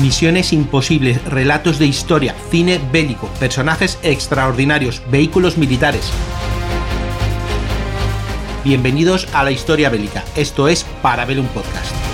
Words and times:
Misiones 0.00 0.52
imposibles, 0.52 1.24
relatos 1.24 1.80
de 1.80 1.86
historia, 1.86 2.36
cine 2.50 2.80
bélico, 2.92 3.26
personajes 3.40 3.98
extraordinarios, 4.04 5.02
vehículos 5.10 5.58
militares. 5.58 6.12
Bienvenidos 8.62 9.26
a 9.34 9.42
la 9.42 9.50
historia 9.50 9.90
bélica. 9.90 10.24
Esto 10.36 10.68
es 10.68 10.84
Parabellum 11.02 11.46
Podcast. 11.48 12.07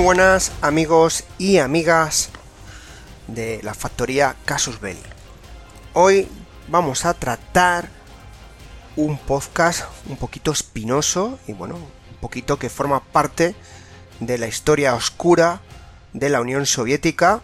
Buenas 0.00 0.52
amigos 0.62 1.24
y 1.36 1.58
amigas 1.58 2.30
de 3.26 3.60
la 3.62 3.74
factoría 3.74 4.34
Casus 4.46 4.80
Belli. 4.80 5.02
Hoy 5.92 6.26
vamos 6.68 7.04
a 7.04 7.12
tratar 7.12 7.90
un 8.96 9.18
podcast 9.18 9.84
un 10.08 10.16
poquito 10.16 10.52
espinoso 10.52 11.38
y 11.46 11.52
bueno, 11.52 11.74
un 11.74 12.16
poquito 12.20 12.58
que 12.58 12.70
forma 12.70 13.00
parte 13.04 13.54
de 14.20 14.38
la 14.38 14.46
historia 14.46 14.94
oscura 14.94 15.60
de 16.14 16.30
la 16.30 16.40
Unión 16.40 16.64
Soviética 16.64 17.42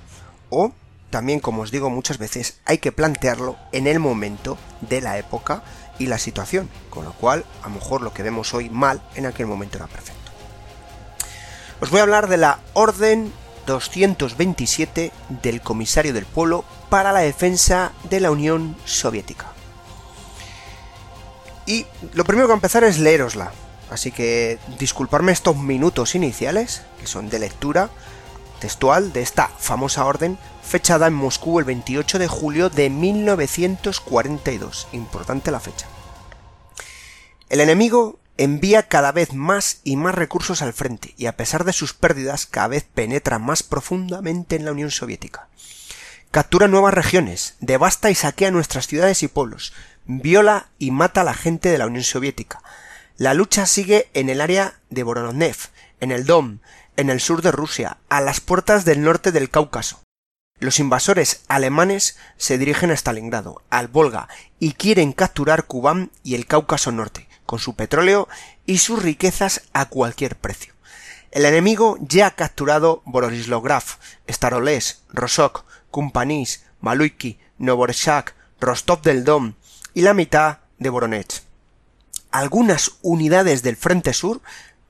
o 0.48 0.72
también 1.10 1.40
como 1.40 1.60
os 1.60 1.70
digo 1.70 1.90
muchas 1.90 2.16
veces 2.16 2.58
hay 2.64 2.78
que 2.78 2.90
plantearlo 2.90 3.58
en 3.72 3.86
el 3.86 3.98
momento 3.98 4.56
de 4.80 5.02
la 5.02 5.18
época 5.18 5.62
y 5.98 6.06
la 6.06 6.18
situación, 6.18 6.70
con 6.88 7.04
lo 7.04 7.12
cual 7.12 7.44
a 7.62 7.68
lo 7.68 7.74
mejor 7.74 8.00
lo 8.00 8.14
que 8.14 8.22
vemos 8.22 8.54
hoy 8.54 8.70
mal 8.70 9.02
en 9.14 9.26
aquel 9.26 9.46
momento 9.46 9.76
era 9.76 9.88
perfecto. 9.88 10.25
Os 11.78 11.90
voy 11.90 12.00
a 12.00 12.04
hablar 12.04 12.28
de 12.28 12.38
la 12.38 12.60
Orden 12.72 13.30
227 13.66 15.12
del 15.42 15.60
Comisario 15.60 16.14
del 16.14 16.24
Pueblo 16.24 16.64
para 16.88 17.12
la 17.12 17.20
Defensa 17.20 17.92
de 18.08 18.20
la 18.20 18.30
Unión 18.30 18.74
Soviética. 18.86 19.52
Y 21.66 21.84
lo 22.14 22.24
primero 22.24 22.46
que 22.46 22.54
empezar 22.54 22.82
es 22.84 22.98
leerosla, 22.98 23.52
así 23.90 24.10
que 24.10 24.58
disculparme 24.78 25.32
estos 25.32 25.58
minutos 25.58 26.14
iniciales, 26.14 26.80
que 26.98 27.06
son 27.06 27.28
de 27.28 27.40
lectura 27.40 27.90
textual 28.58 29.12
de 29.12 29.20
esta 29.20 29.48
famosa 29.58 30.06
orden, 30.06 30.38
fechada 30.62 31.08
en 31.08 31.12
Moscú 31.12 31.58
el 31.58 31.66
28 31.66 32.18
de 32.18 32.28
julio 32.28 32.70
de 32.70 32.88
1942. 32.88 34.88
Importante 34.92 35.50
la 35.50 35.60
fecha. 35.60 35.86
El 37.50 37.60
enemigo 37.60 38.18
envía 38.38 38.88
cada 38.88 39.12
vez 39.12 39.32
más 39.32 39.80
y 39.84 39.96
más 39.96 40.14
recursos 40.14 40.62
al 40.62 40.72
frente 40.72 41.14
y 41.16 41.26
a 41.26 41.36
pesar 41.36 41.64
de 41.64 41.72
sus 41.72 41.94
pérdidas 41.94 42.46
cada 42.46 42.68
vez 42.68 42.84
penetra 42.84 43.38
más 43.38 43.62
profundamente 43.62 44.56
en 44.56 44.64
la 44.64 44.72
Unión 44.72 44.90
Soviética. 44.90 45.48
Captura 46.30 46.68
nuevas 46.68 46.94
regiones, 46.94 47.56
devasta 47.60 48.10
y 48.10 48.14
saquea 48.14 48.50
nuestras 48.50 48.86
ciudades 48.86 49.22
y 49.22 49.28
pueblos, 49.28 49.72
viola 50.04 50.68
y 50.78 50.90
mata 50.90 51.22
a 51.22 51.24
la 51.24 51.34
gente 51.34 51.70
de 51.70 51.78
la 51.78 51.86
Unión 51.86 52.04
Soviética. 52.04 52.62
La 53.16 53.32
lucha 53.32 53.64
sigue 53.64 54.10
en 54.12 54.28
el 54.28 54.40
área 54.40 54.74
de 54.90 55.02
Voronezh, 55.02 55.70
en 56.00 56.12
el 56.12 56.26
Dom, 56.26 56.58
en 56.96 57.08
el 57.08 57.20
sur 57.20 57.40
de 57.40 57.52
Rusia, 57.52 57.98
a 58.08 58.20
las 58.20 58.40
puertas 58.40 58.84
del 58.84 59.02
norte 59.02 59.32
del 59.32 59.48
Cáucaso. 59.48 60.02
Los 60.58 60.78
invasores 60.78 61.42
alemanes 61.48 62.18
se 62.36 62.58
dirigen 62.58 62.90
a 62.90 62.94
Stalingrado, 62.94 63.62
al 63.70 63.88
Volga, 63.88 64.28
y 64.58 64.72
quieren 64.72 65.12
capturar 65.12 65.64
Kubán 65.64 66.10
y 66.22 66.34
el 66.34 66.46
Cáucaso 66.46 66.92
Norte 66.92 67.28
con 67.46 67.58
su 67.58 67.74
petróleo 67.74 68.28
y 68.66 68.78
sus 68.78 69.02
riquezas 69.02 69.62
a 69.72 69.88
cualquier 69.88 70.36
precio. 70.36 70.74
El 71.30 71.44
enemigo 71.44 71.98
ya 72.00 72.28
ha 72.28 72.30
capturado 72.32 73.02
Borislovgrad, 73.04 73.82
Staroles, 74.28 75.02
Rosok, 75.12 75.64
Kumpanís, 75.90 76.64
Maluiki, 76.80 77.38
Novoreshak, 77.58 78.34
Rostov 78.60 79.02
del 79.02 79.24
Don 79.24 79.56
y 79.94 80.02
la 80.02 80.14
mitad 80.14 80.58
de 80.78 80.90
Voronezh. 80.90 81.42
Algunas 82.30 82.92
unidades 83.02 83.62
del 83.62 83.76
Frente 83.76 84.12
Sur, 84.12 84.40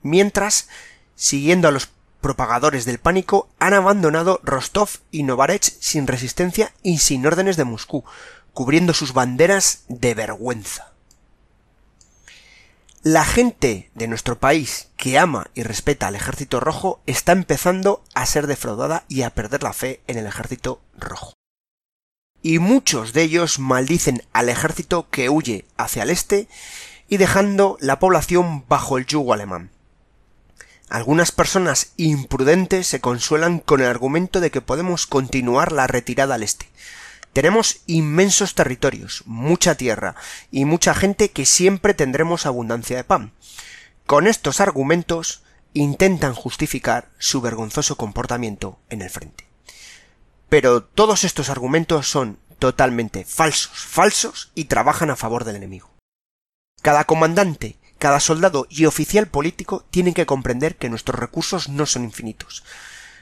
mientras, 0.01 0.69
siguiendo 1.15 1.67
a 1.67 1.71
los 1.71 1.89
propagadores 2.21 2.85
del 2.85 2.99
pánico, 2.99 3.49
han 3.59 3.73
abandonado 3.73 4.39
Rostov 4.43 4.89
y 5.11 5.23
Novarech 5.23 5.63
sin 5.79 6.07
resistencia 6.07 6.73
y 6.83 6.99
sin 6.99 7.25
órdenes 7.25 7.57
de 7.57 7.63
Moscú, 7.63 8.03
cubriendo 8.53 8.93
sus 8.93 9.13
banderas 9.13 9.83
de 9.87 10.13
vergüenza. 10.13 10.93
La 13.09 13.23
gente 13.23 13.89
de 13.95 14.09
nuestro 14.09 14.37
país 14.37 14.89
que 14.97 15.17
ama 15.17 15.49
y 15.55 15.63
respeta 15.63 16.07
al 16.07 16.15
ejército 16.17 16.59
rojo 16.59 16.99
está 17.05 17.31
empezando 17.31 18.03
a 18.13 18.25
ser 18.25 18.47
defraudada 18.47 19.05
y 19.07 19.21
a 19.21 19.29
perder 19.29 19.63
la 19.63 19.71
fe 19.71 20.01
en 20.07 20.17
el 20.17 20.25
ejército 20.25 20.81
rojo. 20.97 21.31
Y 22.41 22.59
muchos 22.59 23.13
de 23.13 23.21
ellos 23.21 23.59
maldicen 23.59 24.23
al 24.33 24.49
ejército 24.49 25.07
que 25.09 25.29
huye 25.29 25.63
hacia 25.77 26.03
el 26.03 26.09
este 26.09 26.49
y 27.07 27.15
dejando 27.15 27.77
la 27.79 27.97
población 27.97 28.65
bajo 28.67 28.97
el 28.97 29.05
yugo 29.05 29.31
alemán. 29.31 29.71
Algunas 30.89 31.31
personas 31.31 31.93
imprudentes 31.95 32.87
se 32.87 32.99
consuelan 32.99 33.59
con 33.59 33.79
el 33.79 33.87
argumento 33.87 34.41
de 34.41 34.51
que 34.51 34.59
podemos 34.59 35.07
continuar 35.07 35.71
la 35.71 35.87
retirada 35.87 36.35
al 36.35 36.43
este, 36.43 36.67
tenemos 37.37 37.81
inmensos 37.85 38.55
territorios, 38.55 39.21
mucha 39.27 39.75
tierra 39.75 40.15
y 40.49 40.65
mucha 40.65 40.95
gente 40.95 41.29
que 41.29 41.45
siempre 41.45 41.93
tendremos 41.93 42.47
abundancia 42.47 42.97
de 42.97 43.03
pan. 43.03 43.31
Con 44.07 44.25
estos 44.25 44.59
argumentos 44.59 45.43
intentan 45.73 46.33
justificar 46.33 47.09
su 47.19 47.39
vergonzoso 47.39 47.95
comportamiento 47.95 48.79
en 48.89 49.03
el 49.03 49.11
frente. 49.11 49.45
Pero 50.49 50.81
todos 50.81 51.25
estos 51.25 51.51
argumentos 51.51 52.07
son 52.07 52.39
totalmente 52.57 53.23
falsos, 53.23 53.85
falsos 53.85 54.51
y 54.55 54.63
trabajan 54.63 55.11
a 55.11 55.15
favor 55.15 55.43
del 55.43 55.57
enemigo. 55.57 55.91
Cada 56.81 57.03
comandante, 57.03 57.77
cada 57.99 58.19
soldado 58.19 58.65
y 58.67 58.85
oficial 58.85 59.27
político 59.27 59.85
tienen 59.91 60.15
que 60.15 60.25
comprender 60.25 60.75
que 60.75 60.89
nuestros 60.89 61.19
recursos 61.19 61.69
no 61.69 61.85
son 61.85 62.03
infinitos. 62.03 62.63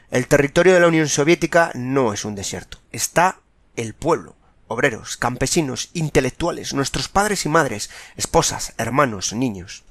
El 0.09 0.27
territorio 0.27 0.73
de 0.73 0.79
la 0.79 0.87
Unión 0.87 1.09
Soviética 1.09 1.71
no 1.73 2.13
es 2.13 2.23
un 2.23 2.35
desierto, 2.35 2.77
está 2.93 3.41
el 3.75 3.93
pueblo, 3.93 4.35
obreros, 4.67 5.17
campesinos, 5.17 5.89
intelectuales, 5.93 6.73
nuestros 6.73 7.09
padres 7.09 7.45
y 7.45 7.49
madres, 7.49 7.89
esposas, 8.15 8.73
hermanos, 8.77 9.33
niños. 9.33 9.83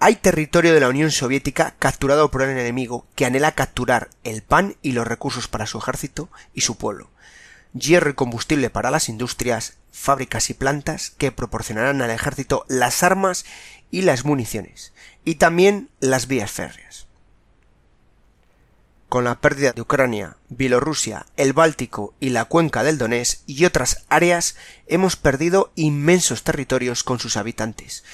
Hay 0.00 0.16
territorio 0.16 0.72
de 0.74 0.80
la 0.80 0.88
Unión 0.88 1.10
Soviética 1.10 1.74
capturado 1.78 2.30
por 2.30 2.42
el 2.42 2.50
enemigo 2.50 3.06
que 3.16 3.26
anhela 3.26 3.52
capturar 3.52 4.10
el 4.22 4.42
pan 4.42 4.76
y 4.80 4.92
los 4.92 5.06
recursos 5.06 5.48
para 5.48 5.66
su 5.66 5.78
ejército 5.78 6.30
y 6.54 6.60
su 6.60 6.76
pueblo, 6.76 7.10
hierro 7.72 8.10
y 8.10 8.14
combustible 8.14 8.70
para 8.70 8.92
las 8.92 9.08
industrias, 9.08 9.74
fábricas 9.90 10.50
y 10.50 10.54
plantas 10.54 11.10
que 11.10 11.32
proporcionarán 11.32 12.00
al 12.00 12.10
ejército 12.10 12.64
las 12.68 13.02
armas 13.02 13.44
y 13.90 14.02
las 14.02 14.24
municiones, 14.24 14.92
y 15.24 15.34
también 15.36 15.90
las 15.98 16.28
vías 16.28 16.52
férreas 16.52 17.07
con 19.08 19.24
la 19.24 19.40
pérdida 19.40 19.72
de 19.72 19.80
Ucrania, 19.80 20.36
Bielorrusia, 20.48 21.26
el 21.36 21.52
Báltico 21.52 22.14
y 22.20 22.30
la 22.30 22.44
cuenca 22.44 22.82
del 22.82 22.98
Donés 22.98 23.42
y 23.46 23.64
otras 23.64 24.04
áreas, 24.08 24.56
hemos 24.86 25.16
perdido 25.16 25.72
inmensos 25.74 26.44
territorios 26.44 27.04
con 27.04 27.18
sus 27.18 27.36
habitantes. 27.36 28.04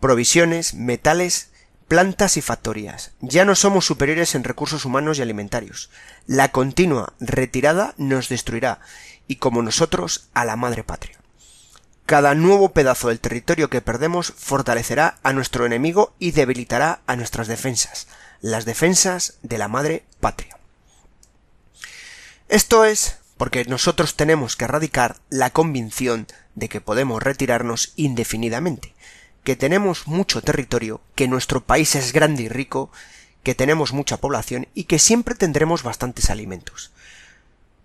Provisiones, 0.00 0.74
metales, 0.74 1.50
plantas 1.88 2.36
y 2.36 2.40
factorías. 2.40 3.12
Ya 3.20 3.44
no 3.44 3.54
somos 3.54 3.84
superiores 3.84 4.34
en 4.34 4.44
recursos 4.44 4.84
humanos 4.84 5.18
y 5.18 5.22
alimentarios. 5.22 5.90
La 6.26 6.52
continua 6.52 7.12
retirada 7.20 7.94
nos 7.98 8.28
destruirá, 8.28 8.80
y 9.26 9.36
como 9.36 9.62
nosotros, 9.62 10.28
a 10.32 10.44
la 10.44 10.56
madre 10.56 10.84
patria. 10.84 11.18
Cada 12.06 12.34
nuevo 12.34 12.70
pedazo 12.70 13.08
del 13.08 13.20
territorio 13.20 13.70
que 13.70 13.80
perdemos 13.80 14.32
fortalecerá 14.36 15.18
a 15.22 15.32
nuestro 15.32 15.66
enemigo 15.66 16.14
y 16.18 16.32
debilitará 16.32 17.02
a 17.06 17.14
nuestras 17.14 17.46
defensas, 17.46 18.08
las 18.40 18.64
defensas 18.64 19.38
de 19.42 19.58
la 19.58 19.68
madre 19.68 20.04
patria. 20.20 20.58
Esto 22.48 22.84
es 22.84 23.18
porque 23.36 23.64
nosotros 23.64 24.16
tenemos 24.16 24.56
que 24.56 24.64
erradicar 24.64 25.16
la 25.30 25.50
convicción 25.50 26.26
de 26.54 26.68
que 26.68 26.80
podemos 26.80 27.22
retirarnos 27.22 27.92
indefinidamente, 27.96 28.94
que 29.44 29.56
tenemos 29.56 30.06
mucho 30.06 30.42
territorio, 30.42 31.00
que 31.14 31.28
nuestro 31.28 31.64
país 31.64 31.94
es 31.94 32.12
grande 32.12 32.42
y 32.42 32.48
rico, 32.48 32.90
que 33.42 33.54
tenemos 33.54 33.92
mucha 33.92 34.18
población 34.18 34.68
y 34.74 34.84
que 34.84 34.98
siempre 34.98 35.34
tendremos 35.34 35.82
bastantes 35.82 36.28
alimentos. 36.28 36.90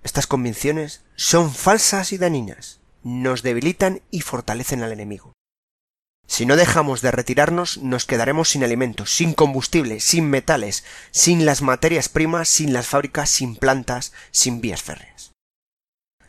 Estas 0.03 0.27
convicciones 0.27 1.03
son 1.15 1.53
falsas 1.53 2.11
y 2.11 2.17
dañinas, 2.17 2.79
nos 3.03 3.41
debilitan 3.41 4.01
y 4.11 4.21
fortalecen 4.21 4.83
al 4.83 4.91
enemigo. 4.91 5.34
Si 6.27 6.45
no 6.45 6.55
dejamos 6.55 7.01
de 7.01 7.11
retirarnos, 7.11 7.77
nos 7.77 8.05
quedaremos 8.05 8.49
sin 8.49 8.63
alimentos, 8.63 9.13
sin 9.13 9.33
combustible, 9.33 9.99
sin 9.99 10.29
metales, 10.29 10.83
sin 11.11 11.45
las 11.45 11.61
materias 11.61 12.09
primas, 12.09 12.49
sin 12.49 12.73
las 12.73 12.87
fábricas, 12.87 13.29
sin 13.29 13.55
plantas, 13.55 14.11
sin 14.31 14.61
vías 14.61 14.81
férreas. 14.81 15.31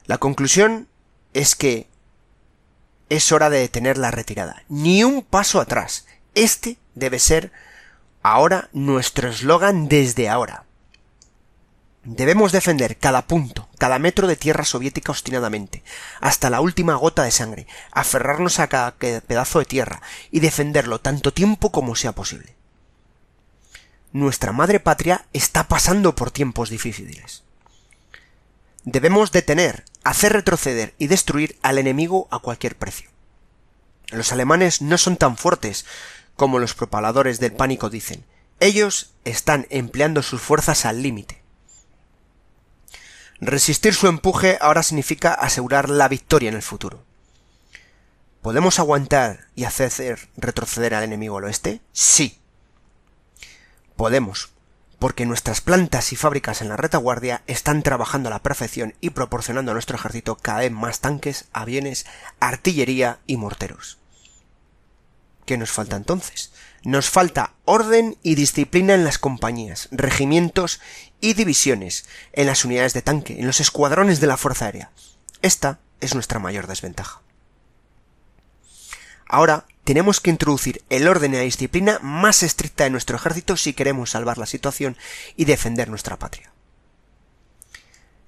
La 0.05 0.19
conclusión 0.19 0.89
es 1.33 1.55
que 1.55 1.89
es 3.09 3.33
hora 3.33 3.51
de 3.51 3.59
detener 3.59 3.99
la 3.99 4.11
retirada. 4.11 4.65
Ni 4.69 5.05
un 5.05 5.23
paso 5.23 5.61
atrás. 5.61 6.07
Este 6.35 6.77
debe 6.95 7.19
ser 7.19 7.53
Ahora 8.29 8.69
nuestro 8.73 9.29
eslogan 9.29 9.87
desde 9.87 10.29
ahora. 10.29 10.66
Debemos 12.06 12.53
defender 12.53 12.97
cada 12.99 13.26
punto, 13.26 13.69
cada 13.79 13.99
metro 13.99 14.29
de 14.29 14.37
tierra 14.37 14.64
soviética 14.64 15.11
obstinadamente, 15.11 15.82
hasta 16.20 16.50
la 16.50 16.61
última 16.61 16.94
gota 16.94 17.25
de 17.25 17.32
sangre, 17.32 17.67
aferrarnos 17.91 18.61
a 18.61 18.69
cada 18.69 18.94
pedazo 18.94 19.58
de 19.58 19.64
tierra 19.64 20.00
y 20.31 20.38
defenderlo 20.38 21.00
tanto 21.00 21.32
tiempo 21.32 21.73
como 21.73 21.97
sea 21.97 22.12
posible. 22.12 22.55
Nuestra 24.12 24.53
madre 24.53 24.79
patria 24.79 25.26
está 25.32 25.67
pasando 25.67 26.14
por 26.14 26.31
tiempos 26.31 26.70
difíciles. 26.70 27.43
Debemos 28.85 29.32
detener, 29.32 29.85
hacer 30.05 30.32
retroceder 30.32 30.94
y 30.99 31.09
destruir 31.09 31.59
al 31.62 31.76
enemigo 31.76 32.29
a 32.31 32.38
cualquier 32.38 32.76
precio. 32.76 33.11
Los 34.12 34.31
alemanes 34.31 34.81
no 34.81 34.97
son 34.97 35.17
tan 35.17 35.37
fuertes 35.37 35.85
como 36.37 36.61
los 36.61 36.75
propaladores 36.75 37.41
del 37.41 37.52
pánico 37.52 37.91
dicen. 37.91 38.25
Ellos 38.61 39.11
están 39.25 39.67
empleando 39.70 40.23
sus 40.23 40.41
fuerzas 40.41 40.87
al 40.87 41.02
límite. 41.02 41.46
Resistir 43.41 43.94
su 43.94 44.06
empuje 44.06 44.56
ahora 44.61 44.83
significa 44.83 45.35
asegurar 45.35 45.91
la 45.91 46.09
victoria 46.09 46.49
en 46.49 46.55
el 46.55 46.62
futuro. 46.62 47.05
¿Podemos 48.41 48.79
aguantar 48.79 49.47
y 49.55 49.65
hacer 49.65 50.29
retroceder 50.37 50.94
al 50.94 51.05
enemigo 51.05 51.37
al 51.37 51.44
oeste? 51.44 51.81
Sí. 51.93 52.38
Podemos, 53.97 54.50
porque 54.99 55.27
nuestras 55.27 55.61
plantas 55.61 56.12
y 56.12 56.17
fábricas 56.17 56.62
en 56.62 56.69
la 56.69 56.77
retaguardia 56.77 57.43
están 57.47 57.83
trabajando 57.83 58.29
a 58.29 58.31
la 58.31 58.43
perfección 58.43 58.94
y 59.00 59.11
proporcionando 59.11 59.73
a 59.73 59.75
nuestro 59.75 59.97
ejército 59.97 60.37
cada 60.37 60.61
vez 60.61 60.73
más 60.73 61.00
tanques, 61.00 61.47
aviones, 61.53 62.06
artillería 62.41 63.19
y 63.27 63.37
morteros. 63.37 63.99
¿Qué 65.47 65.57
nos 65.57 65.71
falta 65.71 65.97
entonces? 65.97 66.53
Nos 66.83 67.09
falta 67.09 67.55
orden 67.65 68.19
y 68.23 68.35
disciplina 68.35 68.95
en 68.95 69.05
las 69.05 69.19
compañías, 69.19 69.89
regimientos 69.93 70.81
y 71.21 71.35
divisiones, 71.35 72.05
en 72.33 72.47
las 72.47 72.65
unidades 72.65 72.95
de 72.95 73.03
tanque, 73.03 73.39
en 73.39 73.47
los 73.47 73.61
escuadrones 73.61 74.21
de 74.21 74.27
la 74.27 74.37
Fuerza 74.37 74.67
Aérea. 74.67 74.91
Esta 75.43 75.79
es 76.01 76.15
nuestra 76.15 76.41
mayor 76.41 76.67
desventaja. 76.67 77.23
Ahora 79.29 79.67
tenemos 79.85 80.21
que 80.21 80.31
introducir 80.31 80.83
el 80.91 81.07
orden 81.07 81.35
y 81.35 81.37
la 81.37 81.43
disciplina 81.43 82.01
más 82.03 82.43
estricta 82.43 82.85
de 82.85 82.91
nuestro 82.91 83.17
ejército 83.17 83.57
si 83.57 83.73
queremos 83.73 84.11
salvar 84.11 84.39
la 84.39 84.47
situación 84.47 84.97
y 85.37 85.45
defender 85.45 85.89
nuestra 85.89 86.19
patria. 86.19 86.53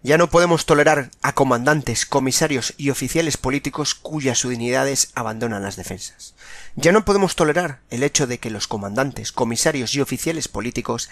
Ya 0.03 0.17
no 0.17 0.31
podemos 0.31 0.65
tolerar 0.65 1.11
a 1.23 1.35
comandantes, 1.35 2.07
comisarios 2.07 2.73
y 2.77 2.91
oficiales 2.91 3.37
políticos 3.37 3.97
cuyas 3.97 4.45
unidades 4.45 5.11
abandonan 5.17 5.65
las 5.65 5.75
defensas. 5.75 6.35
Ya 6.77 6.93
no 6.93 7.05
podemos 7.05 7.35
tolerar 7.35 7.81
el 7.91 8.05
hecho 8.05 8.29
de 8.29 8.39
que 8.39 8.51
los 8.51 8.69
comandantes, 8.69 9.33
comisarios 9.33 9.95
y 9.97 10.01
oficiales 10.01 10.47
políticos 10.47 11.11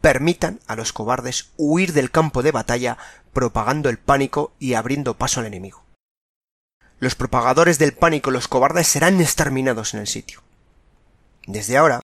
permitan 0.00 0.60
a 0.68 0.76
los 0.76 0.92
cobardes 0.92 1.50
huir 1.56 1.92
del 1.92 2.12
campo 2.12 2.44
de 2.44 2.52
batalla 2.52 2.96
propagando 3.32 3.88
el 3.88 3.98
pánico 3.98 4.52
y 4.60 4.74
abriendo 4.74 5.18
paso 5.18 5.40
al 5.40 5.46
enemigo. 5.46 5.84
Los 7.00 7.16
propagadores 7.16 7.78
del 7.78 7.92
pánico 7.92 8.30
los 8.30 8.46
cobardes 8.46 8.86
serán 8.86 9.20
exterminados 9.20 9.94
en 9.94 10.00
el 10.00 10.06
sitio. 10.06 10.42
Desde 11.46 11.76
ahora, 11.76 12.00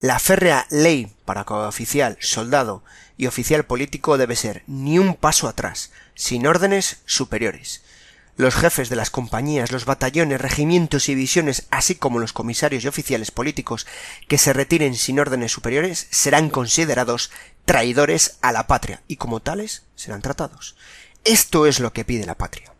la 0.00 0.18
férrea 0.18 0.66
ley 0.70 1.12
para 1.24 1.44
cada 1.44 1.68
oficial, 1.68 2.18
soldado 2.20 2.84
y 3.16 3.26
oficial 3.26 3.64
político 3.64 4.18
debe 4.18 4.36
ser 4.36 4.62
ni 4.66 4.98
un 4.98 5.14
paso 5.14 5.48
atrás, 5.48 5.90
sin 6.14 6.46
órdenes 6.46 6.98
superiores. 7.06 7.82
Los 8.36 8.54
jefes 8.54 8.90
de 8.90 8.96
las 8.96 9.08
compañías, 9.08 9.72
los 9.72 9.86
batallones, 9.86 10.38
regimientos 10.38 11.08
y 11.08 11.14
divisiones, 11.14 11.66
así 11.70 11.94
como 11.94 12.18
los 12.18 12.34
comisarios 12.34 12.84
y 12.84 12.88
oficiales 12.88 13.30
políticos 13.30 13.86
que 14.28 14.36
se 14.36 14.52
retiren 14.52 14.94
sin 14.94 15.18
órdenes 15.18 15.52
superiores, 15.52 16.06
serán 16.10 16.50
considerados 16.50 17.30
traidores 17.64 18.36
a 18.42 18.52
la 18.52 18.66
patria 18.66 19.02
y 19.08 19.16
como 19.16 19.40
tales 19.40 19.84
serán 19.94 20.20
tratados. 20.20 20.76
Esto 21.24 21.66
es 21.66 21.80
lo 21.80 21.94
que 21.94 22.04
pide 22.04 22.26
la 22.26 22.36
patria. 22.36 22.75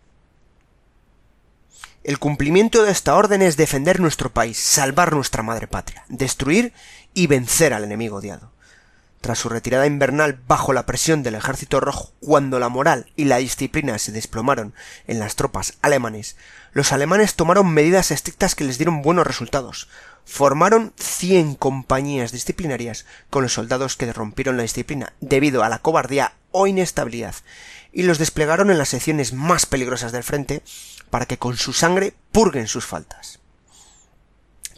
El 2.07 2.21
cumplimiento 2.21 2.85
de 2.85 2.93
esta 2.93 3.17
orden 3.17 3.43
es 3.43 3.57
defender 3.57 3.99
nuestro 3.99 4.33
país, 4.33 4.59
salvar 4.59 5.13
nuestra 5.13 5.43
madre 5.43 5.67
patria, 5.67 6.05
destruir 6.09 6.73
y 7.15 7.27
vencer 7.27 7.75
al 7.75 7.83
enemigo 7.83 8.19
odiado. 8.19 8.53
Tras 9.21 9.41
su 9.41 9.49
retirada 9.49 9.89
invernal 9.89 10.39
bajo 10.47 10.73
la 10.73 10.87
presión 10.87 11.25
del 11.25 11.35
ejército 11.35 11.81
rojo, 11.81 12.13
cuando 12.21 12.61
la 12.61 12.69
moral 12.69 13.11
y 13.17 13.25
la 13.25 13.39
disciplina 13.39 13.99
se 13.99 14.13
desplomaron 14.13 14.73
en 15.09 15.19
las 15.19 15.35
tropas 15.35 15.79
alemanes, 15.83 16.37
los 16.71 16.93
alemanes 16.93 17.35
tomaron 17.35 17.75
medidas 17.75 18.13
estrictas 18.13 18.55
que 18.55 18.63
les 18.63 18.79
dieron 18.79 19.03
buenos 19.03 19.27
resultados. 19.27 19.89
Formaron 20.25 20.93
cien 20.97 21.57
compañías 21.57 22.31
disciplinarias 22.31 23.05
con 23.31 23.43
los 23.43 23.55
soldados 23.55 23.97
que 23.97 24.13
rompieron 24.13 24.57
la 24.57 24.63
disciplina 24.63 25.13
debido 25.21 25.65
a 25.65 25.69
la 25.69 25.81
cobardía 25.81 26.35
o 26.53 26.69
inestabilidad, 26.69 27.35
y 27.93 28.05
los 28.05 28.19
desplegaron 28.19 28.71
en 28.71 28.79
las 28.79 28.91
secciones 28.91 29.33
más 29.33 29.67
peligrosas 29.67 30.13
del 30.13 30.23
frente 30.23 30.63
para 31.17 31.25
que 31.25 31.39
con 31.39 31.57
su 31.57 31.73
sangre 31.73 32.13
purguen 32.31 32.69
sus 32.69 32.85
faltas. 32.85 33.39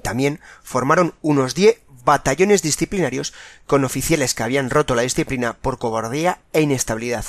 También 0.04 0.38
formaron 0.62 1.16
unos 1.20 1.56
diez 1.56 1.80
batallones 2.04 2.62
disciplinarios 2.62 3.34
con 3.66 3.84
oficiales 3.84 4.34
que 4.34 4.44
habían 4.44 4.70
roto 4.70 4.94
la 4.94 5.02
disciplina 5.02 5.54
por 5.54 5.80
cobardía 5.80 6.38
e 6.52 6.60
inestabilidad, 6.60 7.24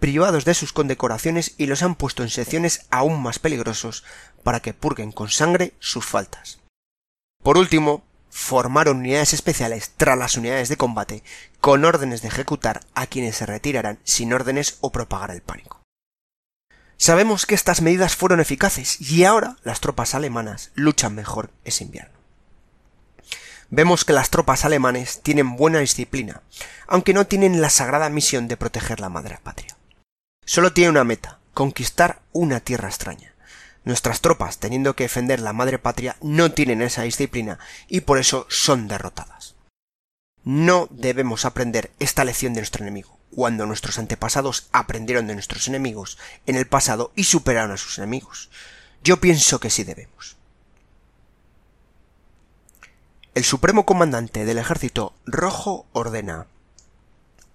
privados 0.00 0.44
de 0.44 0.54
sus 0.54 0.72
condecoraciones 0.72 1.54
y 1.56 1.66
los 1.66 1.84
han 1.84 1.94
puesto 1.94 2.24
en 2.24 2.30
secciones 2.30 2.84
aún 2.90 3.22
más 3.22 3.38
peligrosos 3.38 4.02
para 4.42 4.58
que 4.58 4.74
purguen 4.74 5.12
con 5.12 5.28
sangre 5.28 5.72
sus 5.78 6.04
faltas. 6.04 6.58
Por 7.44 7.58
último, 7.58 8.02
formaron 8.28 8.96
unidades 8.96 9.34
especiales 9.34 9.92
tras 9.96 10.18
las 10.18 10.36
unidades 10.36 10.68
de 10.68 10.76
combate 10.76 11.22
con 11.60 11.84
órdenes 11.84 12.22
de 12.22 12.28
ejecutar 12.28 12.80
a 12.96 13.06
quienes 13.06 13.36
se 13.36 13.46
retiraran 13.46 14.00
sin 14.02 14.32
órdenes 14.32 14.78
o 14.80 14.90
propagar 14.90 15.30
el 15.30 15.42
pánico. 15.42 15.77
Sabemos 17.00 17.46
que 17.46 17.54
estas 17.54 17.80
medidas 17.80 18.16
fueron 18.16 18.40
eficaces 18.40 19.00
y 19.00 19.22
ahora 19.22 19.56
las 19.62 19.78
tropas 19.78 20.16
alemanas 20.16 20.72
luchan 20.74 21.14
mejor 21.14 21.52
ese 21.64 21.84
invierno. 21.84 22.18
Vemos 23.70 24.04
que 24.04 24.12
las 24.12 24.30
tropas 24.30 24.64
alemanes 24.64 25.20
tienen 25.22 25.54
buena 25.54 25.78
disciplina, 25.78 26.42
aunque 26.88 27.14
no 27.14 27.26
tienen 27.26 27.60
la 27.60 27.70
sagrada 27.70 28.08
misión 28.08 28.48
de 28.48 28.56
proteger 28.56 28.98
la 28.98 29.10
madre 29.10 29.38
patria. 29.40 29.76
Solo 30.44 30.72
tiene 30.72 30.90
una 30.90 31.04
meta, 31.04 31.38
conquistar 31.54 32.20
una 32.32 32.58
tierra 32.58 32.88
extraña. 32.88 33.34
Nuestras 33.84 34.20
tropas, 34.20 34.58
teniendo 34.58 34.96
que 34.96 35.04
defender 35.04 35.38
la 35.38 35.52
madre 35.52 35.78
patria, 35.78 36.16
no 36.20 36.50
tienen 36.50 36.82
esa 36.82 37.02
disciplina 37.02 37.60
y 37.86 38.00
por 38.00 38.18
eso 38.18 38.46
son 38.50 38.88
derrotadas. 38.88 39.54
No 40.48 40.88
debemos 40.90 41.44
aprender 41.44 41.90
esta 41.98 42.24
lección 42.24 42.54
de 42.54 42.60
nuestro 42.62 42.82
enemigo, 42.82 43.18
cuando 43.36 43.66
nuestros 43.66 43.98
antepasados 43.98 44.70
aprendieron 44.72 45.26
de 45.26 45.34
nuestros 45.34 45.68
enemigos 45.68 46.16
en 46.46 46.56
el 46.56 46.66
pasado 46.66 47.12
y 47.14 47.24
superaron 47.24 47.72
a 47.72 47.76
sus 47.76 47.98
enemigos. 47.98 48.48
Yo 49.04 49.20
pienso 49.20 49.60
que 49.60 49.68
sí 49.68 49.84
debemos. 49.84 50.38
El 53.34 53.44
Supremo 53.44 53.84
Comandante 53.84 54.46
del 54.46 54.56
Ejército 54.56 55.12
Rojo 55.26 55.84
ordena 55.92 56.46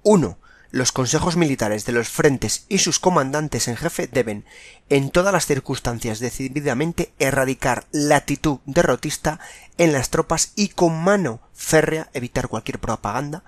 1. 0.04 0.38
Los 0.74 0.92
consejos 0.92 1.36
militares 1.36 1.86
de 1.86 1.92
los 1.92 2.10
frentes 2.10 2.66
y 2.68 2.80
sus 2.80 2.98
comandantes 2.98 3.68
en 3.68 3.78
jefe 3.78 4.08
deben, 4.08 4.44
en 4.90 5.12
todas 5.12 5.32
las 5.32 5.46
circunstancias 5.46 6.18
decididamente, 6.18 7.14
erradicar 7.20 7.86
la 7.92 8.16
actitud 8.16 8.58
derrotista 8.66 9.40
en 9.78 9.94
las 9.94 10.10
tropas 10.10 10.52
y 10.56 10.70
con 10.70 11.00
mano 11.00 11.42
férrea 11.54 12.10
evitar 12.14 12.48
cualquier 12.48 12.80
propaganda 12.80 13.44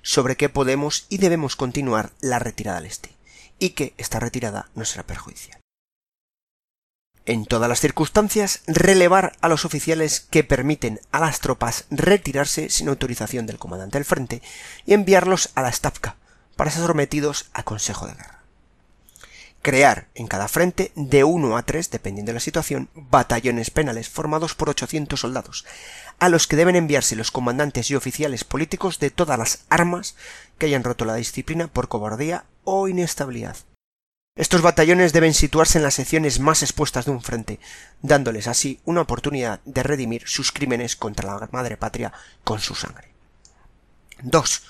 sobre 0.00 0.38
que 0.38 0.48
podemos 0.48 1.04
y 1.10 1.18
debemos 1.18 1.56
continuar 1.56 2.12
la 2.22 2.38
retirada 2.38 2.78
al 2.78 2.86
este, 2.86 3.10
y 3.58 3.70
que 3.70 3.92
esta 3.98 4.18
retirada 4.18 4.70
no 4.74 4.86
será 4.86 5.02
perjudicial. 5.02 5.60
En 7.26 7.44
todas 7.44 7.68
las 7.68 7.80
circunstancias, 7.80 8.62
relevar 8.66 9.36
a 9.42 9.48
los 9.48 9.66
oficiales 9.66 10.20
que 10.20 10.42
permiten 10.42 11.00
a 11.10 11.20
las 11.20 11.40
tropas 11.40 11.84
retirarse 11.90 12.70
sin 12.70 12.88
autorización 12.88 13.44
del 13.44 13.58
comandante 13.58 13.98
del 13.98 14.06
frente 14.06 14.40
y 14.86 14.94
enviarlos 14.94 15.50
a 15.54 15.60
la 15.60 15.70
Stavka 15.70 16.16
para 16.56 16.70
ser 16.70 16.86
sometidos 16.86 17.46
a 17.52 17.62
consejo 17.62 18.06
de 18.06 18.14
guerra. 18.14 18.42
Crear 19.62 20.08
en 20.14 20.26
cada 20.26 20.48
frente 20.48 20.90
de 20.96 21.22
uno 21.22 21.56
a 21.56 21.62
tres, 21.62 21.90
dependiendo 21.90 22.30
de 22.30 22.34
la 22.34 22.40
situación, 22.40 22.88
batallones 22.94 23.70
penales 23.70 24.08
formados 24.08 24.54
por 24.54 24.70
800 24.70 25.20
soldados, 25.20 25.64
a 26.18 26.28
los 26.28 26.46
que 26.46 26.56
deben 26.56 26.74
enviarse 26.74 27.14
los 27.14 27.30
comandantes 27.30 27.90
y 27.90 27.94
oficiales 27.94 28.42
políticos 28.44 28.98
de 28.98 29.10
todas 29.10 29.38
las 29.38 29.64
armas 29.68 30.16
que 30.58 30.66
hayan 30.66 30.84
roto 30.84 31.04
la 31.04 31.14
disciplina 31.14 31.68
por 31.68 31.88
cobardía 31.88 32.44
o 32.64 32.88
inestabilidad 32.88 33.56
estos 34.34 34.62
batallones 34.62 35.12
deben 35.12 35.34
situarse 35.34 35.76
en 35.76 35.84
las 35.84 35.94
secciones 35.94 36.40
más 36.40 36.62
expuestas 36.62 37.04
de 37.04 37.10
un 37.10 37.20
frente, 37.20 37.60
dándoles 38.00 38.48
así 38.48 38.80
una 38.86 39.02
oportunidad 39.02 39.60
de 39.66 39.82
redimir 39.82 40.22
sus 40.26 40.52
crímenes 40.52 40.96
contra 40.96 41.38
la 41.38 41.48
madre 41.52 41.76
patria 41.76 42.14
con 42.42 42.58
su 42.58 42.74
sangre. 42.74 43.12
2. 44.22 44.62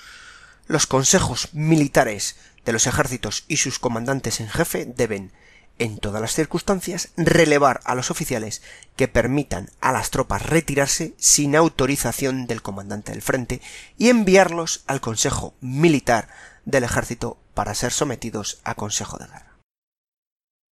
Los 0.67 0.87
consejos 0.87 1.49
militares 1.53 2.37
de 2.65 2.71
los 2.71 2.87
ejércitos 2.87 3.43
y 3.47 3.57
sus 3.57 3.79
comandantes 3.79 4.39
en 4.39 4.49
jefe 4.49 4.85
deben, 4.85 5.31
en 5.77 5.97
todas 5.97 6.21
las 6.21 6.33
circunstancias, 6.33 7.09
relevar 7.17 7.81
a 7.83 7.95
los 7.95 8.11
oficiales 8.11 8.61
que 8.95 9.07
permitan 9.07 9.69
a 9.81 9.91
las 9.91 10.09
tropas 10.09 10.45
retirarse 10.45 11.15
sin 11.17 11.55
autorización 11.55 12.47
del 12.47 12.61
comandante 12.61 13.11
del 13.11 13.21
frente 13.21 13.61
y 13.97 14.09
enviarlos 14.09 14.83
al 14.87 15.01
Consejo 15.01 15.53
Militar 15.59 16.29
del 16.65 16.85
Ejército 16.85 17.37
para 17.53 17.75
ser 17.75 17.91
sometidos 17.91 18.59
a 18.63 18.75
Consejo 18.75 19.17
de 19.17 19.25
Guerra. 19.25 19.52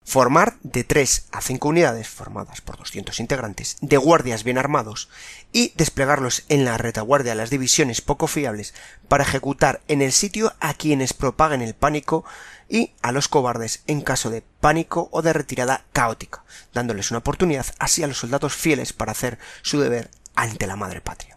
Formar 0.08 0.56
de 0.62 0.84
3 0.84 1.26
a 1.32 1.42
5 1.42 1.68
unidades 1.68 2.08
formadas 2.08 2.62
por 2.62 2.78
200 2.78 3.20
integrantes 3.20 3.76
de 3.82 3.98
guardias 3.98 4.42
bien 4.42 4.56
armados 4.56 5.10
y 5.52 5.74
desplegarlos 5.76 6.44
en 6.48 6.64
la 6.64 6.78
retaguardia 6.78 7.32
de 7.32 7.36
las 7.36 7.50
divisiones 7.50 8.00
poco 8.00 8.26
fiables 8.26 8.72
para 9.08 9.24
ejecutar 9.24 9.82
en 9.86 10.00
el 10.00 10.12
sitio 10.12 10.54
a 10.60 10.72
quienes 10.72 11.12
propaguen 11.12 11.60
el 11.60 11.74
pánico 11.74 12.24
y 12.70 12.92
a 13.02 13.12
los 13.12 13.28
cobardes 13.28 13.82
en 13.86 14.00
caso 14.00 14.30
de 14.30 14.42
pánico 14.60 15.10
o 15.12 15.20
de 15.20 15.34
retirada 15.34 15.84
caótica, 15.92 16.42
dándoles 16.72 17.10
una 17.10 17.18
oportunidad 17.18 17.66
así 17.78 18.02
a 18.02 18.06
los 18.06 18.16
soldados 18.16 18.54
fieles 18.54 18.94
para 18.94 19.12
hacer 19.12 19.38
su 19.60 19.78
deber 19.78 20.10
ante 20.34 20.66
la 20.66 20.76
madre 20.76 21.02
patria. 21.02 21.36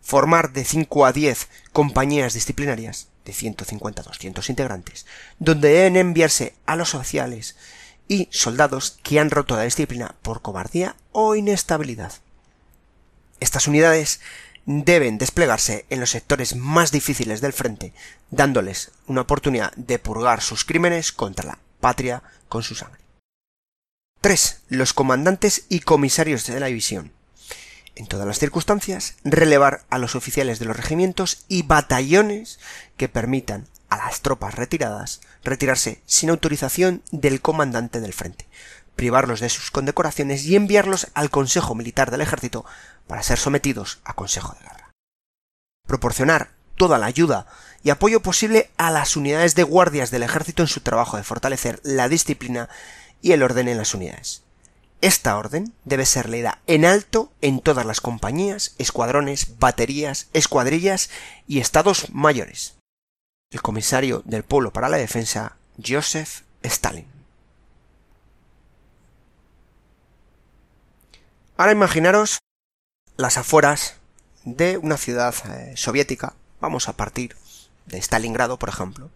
Formar 0.00 0.54
de 0.54 0.64
5 0.64 1.04
a 1.04 1.12
10 1.12 1.50
compañías 1.74 2.32
disciplinarias 2.32 3.08
de 3.24 3.32
150 3.32 4.02
a 4.02 4.04
200 4.04 4.50
integrantes, 4.50 5.06
donde 5.38 5.68
deben 5.68 5.96
enviarse 5.96 6.54
a 6.66 6.76
los 6.76 6.90
sociales 6.90 7.56
y 8.08 8.28
soldados 8.30 8.98
que 9.02 9.18
han 9.18 9.30
roto 9.30 9.56
la 9.56 9.62
disciplina 9.62 10.14
por 10.22 10.42
cobardía 10.42 10.96
o 11.12 11.34
inestabilidad. 11.34 12.12
Estas 13.40 13.66
unidades 13.66 14.20
deben 14.66 15.18
desplegarse 15.18 15.84
en 15.90 16.00
los 16.00 16.10
sectores 16.10 16.56
más 16.56 16.92
difíciles 16.92 17.40
del 17.40 17.52
frente, 17.52 17.92
dándoles 18.30 18.92
una 19.06 19.22
oportunidad 19.22 19.72
de 19.74 19.98
purgar 19.98 20.40
sus 20.40 20.64
crímenes 20.64 21.12
contra 21.12 21.46
la 21.46 21.58
patria 21.80 22.22
con 22.48 22.62
su 22.62 22.74
sangre. 22.74 23.00
3. 24.20 24.62
Los 24.68 24.94
comandantes 24.94 25.66
y 25.68 25.80
comisarios 25.80 26.46
de 26.46 26.58
la 26.58 26.66
división. 26.66 27.12
En 27.96 28.06
todas 28.06 28.26
las 28.26 28.38
circunstancias, 28.38 29.16
relevar 29.22 29.84
a 29.88 29.98
los 29.98 30.16
oficiales 30.16 30.58
de 30.58 30.64
los 30.64 30.76
regimientos 30.76 31.44
y 31.48 31.62
batallones 31.62 32.58
que 32.96 33.08
permitan 33.08 33.68
a 33.88 33.98
las 33.98 34.20
tropas 34.20 34.54
retiradas 34.54 35.20
retirarse 35.44 36.02
sin 36.06 36.30
autorización 36.30 37.02
del 37.12 37.40
comandante 37.40 38.00
del 38.00 38.12
frente, 38.12 38.48
privarlos 38.96 39.40
de 39.40 39.48
sus 39.48 39.70
condecoraciones 39.70 40.44
y 40.44 40.56
enviarlos 40.56 41.08
al 41.14 41.30
Consejo 41.30 41.74
Militar 41.76 42.10
del 42.10 42.22
Ejército 42.22 42.64
para 43.06 43.22
ser 43.22 43.38
sometidos 43.38 44.00
a 44.04 44.14
Consejo 44.14 44.54
de 44.54 44.66
Guerra. 44.66 44.90
Proporcionar 45.86 46.50
toda 46.76 46.98
la 46.98 47.06
ayuda 47.06 47.46
y 47.84 47.90
apoyo 47.90 48.20
posible 48.20 48.70
a 48.76 48.90
las 48.90 49.16
unidades 49.16 49.54
de 49.54 49.62
guardias 49.62 50.10
del 50.10 50.22
ejército 50.22 50.62
en 50.62 50.68
su 50.68 50.80
trabajo 50.80 51.16
de 51.16 51.22
fortalecer 51.22 51.80
la 51.84 52.08
disciplina 52.08 52.68
y 53.22 53.32
el 53.32 53.42
orden 53.42 53.68
en 53.68 53.78
las 53.78 53.94
unidades. 53.94 54.43
Esta 55.00 55.36
orden 55.36 55.74
debe 55.84 56.06
ser 56.06 56.28
leída 56.28 56.60
en 56.66 56.84
alto 56.84 57.32
en 57.40 57.60
todas 57.60 57.84
las 57.84 58.00
compañías, 58.00 58.74
escuadrones, 58.78 59.58
baterías, 59.58 60.28
escuadrillas 60.32 61.10
y 61.46 61.60
estados 61.60 62.08
mayores. 62.10 62.76
El 63.50 63.60
comisario 63.62 64.22
del 64.24 64.44
Pueblo 64.44 64.72
para 64.72 64.88
la 64.88 64.96
Defensa, 64.96 65.56
Joseph 65.84 66.42
Stalin. 66.62 67.06
Ahora 71.56 71.72
imaginaros 71.72 72.38
las 73.16 73.38
afueras 73.38 73.96
de 74.44 74.76
una 74.76 74.96
ciudad 74.96 75.34
eh, 75.48 75.74
soviética, 75.76 76.34
vamos 76.60 76.88
a 76.88 76.96
partir 76.96 77.36
de 77.86 77.98
Stalingrado, 77.98 78.58
por 78.58 78.68
ejemplo, 78.68 79.10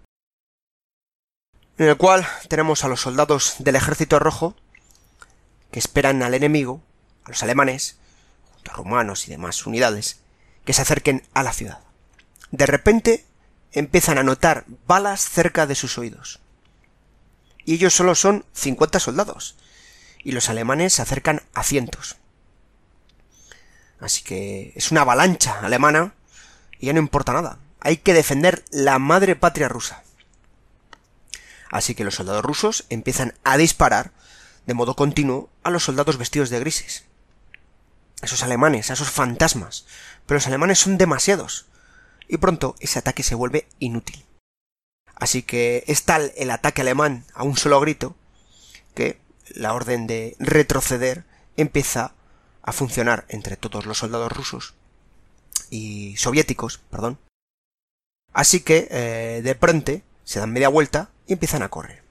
en 1.79 1.89
el 1.89 1.97
cual 1.97 2.27
tenemos 2.49 2.85
a 2.85 2.89
los 2.89 3.01
soldados 3.01 3.57
del 3.59 3.77
Ejército 3.77 4.19
Rojo 4.19 4.55
que 5.71 5.79
esperan 5.79 6.23
al 6.23 6.35
enemigo, 6.35 6.83
a 7.25 7.31
los 7.31 7.43
alemanes, 7.43 7.99
junto 8.55 8.71
a 8.71 8.75
rumanos 8.75 9.27
y 9.27 9.31
demás 9.31 9.67
unidades, 9.67 10.21
que 10.65 10.73
se 10.73 10.83
acerquen 10.83 11.27
a 11.35 11.43
la 11.43 11.53
ciudad. 11.53 11.81
De 12.51 12.67
repente 12.67 13.27
empiezan 13.73 14.19
a 14.19 14.23
notar 14.23 14.65
balas 14.87 15.29
cerca 15.29 15.67
de 15.67 15.75
sus 15.75 15.99
oídos. 15.99 16.41
Y 17.65 17.75
ellos 17.75 17.95
solo 17.95 18.15
son 18.15 18.45
50 18.55 18.99
soldados, 18.99 19.57
y 20.25 20.33
los 20.33 20.49
alemanes 20.49 20.95
se 20.95 21.03
acercan 21.03 21.43
a 21.55 21.63
cientos. 21.63 22.17
Así 24.01 24.23
que 24.23 24.73
es 24.77 24.91
una 24.91 25.03
avalancha 25.03 25.61
alemana 25.61 26.15
y 26.79 26.87
ya 26.87 26.93
no 26.93 27.01
importa 27.01 27.33
nada. 27.33 27.59
Hay 27.81 27.99
que 27.99 28.15
defender 28.15 28.65
la 28.71 28.99
madre 28.99 29.37
patria 29.37 29.69
rusa. 29.69 30.03
Así 31.71 31.95
que 31.95 32.05
los 32.05 32.15
soldados 32.15 32.45
rusos 32.45 32.87
empiezan 32.89 33.35
a 33.45 33.57
disparar 33.57 34.13
de 34.69 34.75
modo 34.75 34.95
continuo 34.95 35.49
a 35.63 35.71
los 35.71 35.85
soldados 35.85 36.19
vestidos 36.19 36.51
de 36.51 36.61
grises. 36.61 37.05
Esos 38.21 38.43
alemanes, 38.43 38.91
a 38.91 38.93
esos 38.93 39.09
fantasmas. 39.09 39.87
Pero 40.27 40.37
los 40.37 40.47
alemanes 40.47 40.79
son 40.79 40.99
demasiados. 40.99 41.65
Y 42.29 42.37
pronto 42.37 42.77
ese 42.79 42.99
ataque 42.99 43.23
se 43.23 43.35
vuelve 43.35 43.67
inútil. 43.79 44.27
Así 45.15 45.43
que 45.43 45.85
es 45.87 46.03
tal 46.05 46.33
el 46.37 46.51
ataque 46.51 46.83
alemán 46.83 47.25
a 47.33 47.45
un 47.45 47.57
solo 47.57 47.81
grito 47.81 48.15
que 48.95 49.19
la 49.49 49.73
orden 49.73 50.07
de 50.07 50.37
retroceder 50.39 51.25
empieza 51.57 52.13
a 52.61 52.73
funcionar 52.73 53.25
entre 53.31 53.57
todos 53.57 53.87
los 53.87 53.97
soldados 53.97 54.31
rusos 54.31 54.75
y 55.71 56.15
soviéticos, 56.19 56.77
perdón. 56.91 57.19
Así 58.35 58.61
que 58.61 58.87
eh, 58.91 59.41
de 59.43 59.55
pronto 59.55 59.93
se 60.25 60.41
dan 60.41 60.53
media 60.53 60.69
vuelta 60.69 61.09
y 61.27 61.33
empiezan 61.33 61.63
a 61.63 61.71
correr. 61.71 62.03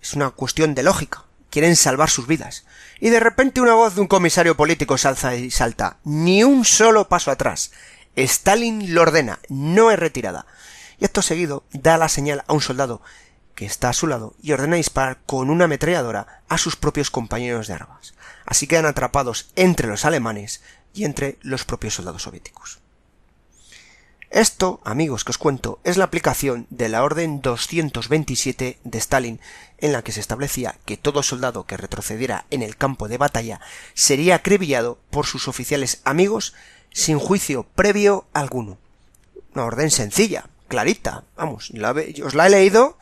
Es 0.00 0.14
una 0.14 0.30
cuestión 0.30 0.74
de 0.74 0.84
lógica 0.84 1.26
quieren 1.50 1.76
salvar 1.76 2.10
sus 2.10 2.26
vidas. 2.26 2.64
Y 3.00 3.10
de 3.10 3.20
repente 3.20 3.60
una 3.60 3.74
voz 3.74 3.94
de 3.94 4.00
un 4.00 4.06
comisario 4.06 4.56
político 4.56 4.96
salza 4.98 5.34
y 5.34 5.50
salta. 5.50 5.98
Ni 6.04 6.44
un 6.44 6.64
solo 6.64 7.08
paso 7.08 7.30
atrás. 7.30 7.72
Stalin 8.16 8.94
lo 8.94 9.02
ordena, 9.02 9.38
no 9.48 9.90
es 9.90 9.98
retirada. 9.98 10.46
Y 10.98 11.04
acto 11.04 11.22
seguido 11.22 11.64
da 11.72 11.96
la 11.96 12.08
señal 12.08 12.44
a 12.46 12.52
un 12.52 12.60
soldado 12.60 13.02
que 13.54 13.66
está 13.66 13.90
a 13.90 13.94
su 13.94 14.06
lado 14.06 14.34
y 14.42 14.52
ordena 14.52 14.76
disparar 14.76 15.18
con 15.26 15.50
una 15.50 15.64
ametralladora 15.64 16.42
a 16.48 16.58
sus 16.58 16.76
propios 16.76 17.10
compañeros 17.10 17.66
de 17.66 17.74
armas. 17.74 18.14
Así 18.46 18.66
quedan 18.66 18.86
atrapados 18.86 19.50
entre 19.56 19.86
los 19.86 20.04
alemanes 20.04 20.62
y 20.94 21.04
entre 21.04 21.38
los 21.42 21.64
propios 21.64 21.94
soldados 21.94 22.22
soviéticos. 22.22 22.80
Esto, 24.30 24.80
amigos, 24.84 25.24
que 25.24 25.32
os 25.32 25.38
cuento, 25.38 25.80
es 25.82 25.96
la 25.96 26.04
aplicación 26.04 26.68
de 26.70 26.88
la 26.88 27.02
Orden 27.02 27.40
227 27.40 28.78
de 28.84 28.98
Stalin, 28.98 29.40
en 29.78 29.92
la 29.92 30.02
que 30.02 30.12
se 30.12 30.20
establecía 30.20 30.76
que 30.84 30.96
todo 30.96 31.24
soldado 31.24 31.66
que 31.66 31.76
retrocediera 31.76 32.44
en 32.50 32.62
el 32.62 32.76
campo 32.76 33.08
de 33.08 33.18
batalla 33.18 33.60
sería 33.92 34.36
acribillado 34.36 35.00
por 35.10 35.26
sus 35.26 35.48
oficiales 35.48 36.00
amigos 36.04 36.54
sin 36.92 37.18
juicio 37.18 37.64
previo 37.74 38.24
alguno. 38.32 38.78
Una 39.52 39.64
orden 39.64 39.90
sencilla, 39.90 40.44
clarita, 40.68 41.24
vamos, 41.36 41.72
os 42.24 42.34
la 42.34 42.46
he 42.46 42.50
leído, 42.50 42.98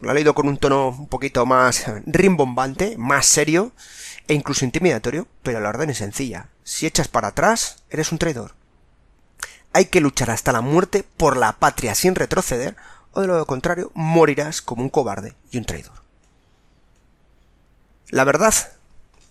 la 0.00 0.12
he 0.12 0.14
leído 0.14 0.34
con 0.34 0.48
un 0.48 0.56
tono 0.56 0.88
un 0.88 1.08
poquito 1.08 1.44
más 1.44 1.84
rimbombante, 2.06 2.96
más 2.96 3.26
serio 3.26 3.72
e 4.26 4.32
incluso 4.32 4.64
intimidatorio, 4.64 5.28
pero 5.42 5.60
la 5.60 5.68
orden 5.68 5.90
es 5.90 5.98
sencilla. 5.98 6.48
Si 6.64 6.86
echas 6.86 7.08
para 7.08 7.28
atrás, 7.28 7.84
eres 7.90 8.10
un 8.10 8.16
traidor 8.16 8.58
hay 9.72 9.86
que 9.86 10.00
luchar 10.00 10.30
hasta 10.30 10.52
la 10.52 10.60
muerte 10.60 11.04
por 11.16 11.36
la 11.36 11.52
patria 11.52 11.94
sin 11.94 12.14
retroceder, 12.14 12.76
o 13.12 13.20
de 13.20 13.26
lo 13.26 13.46
contrario 13.46 13.90
morirás 13.94 14.62
como 14.62 14.82
un 14.82 14.88
cobarde 14.88 15.34
y 15.50 15.58
un 15.58 15.64
traidor. 15.64 16.00
La 18.08 18.24
verdad, 18.24 18.54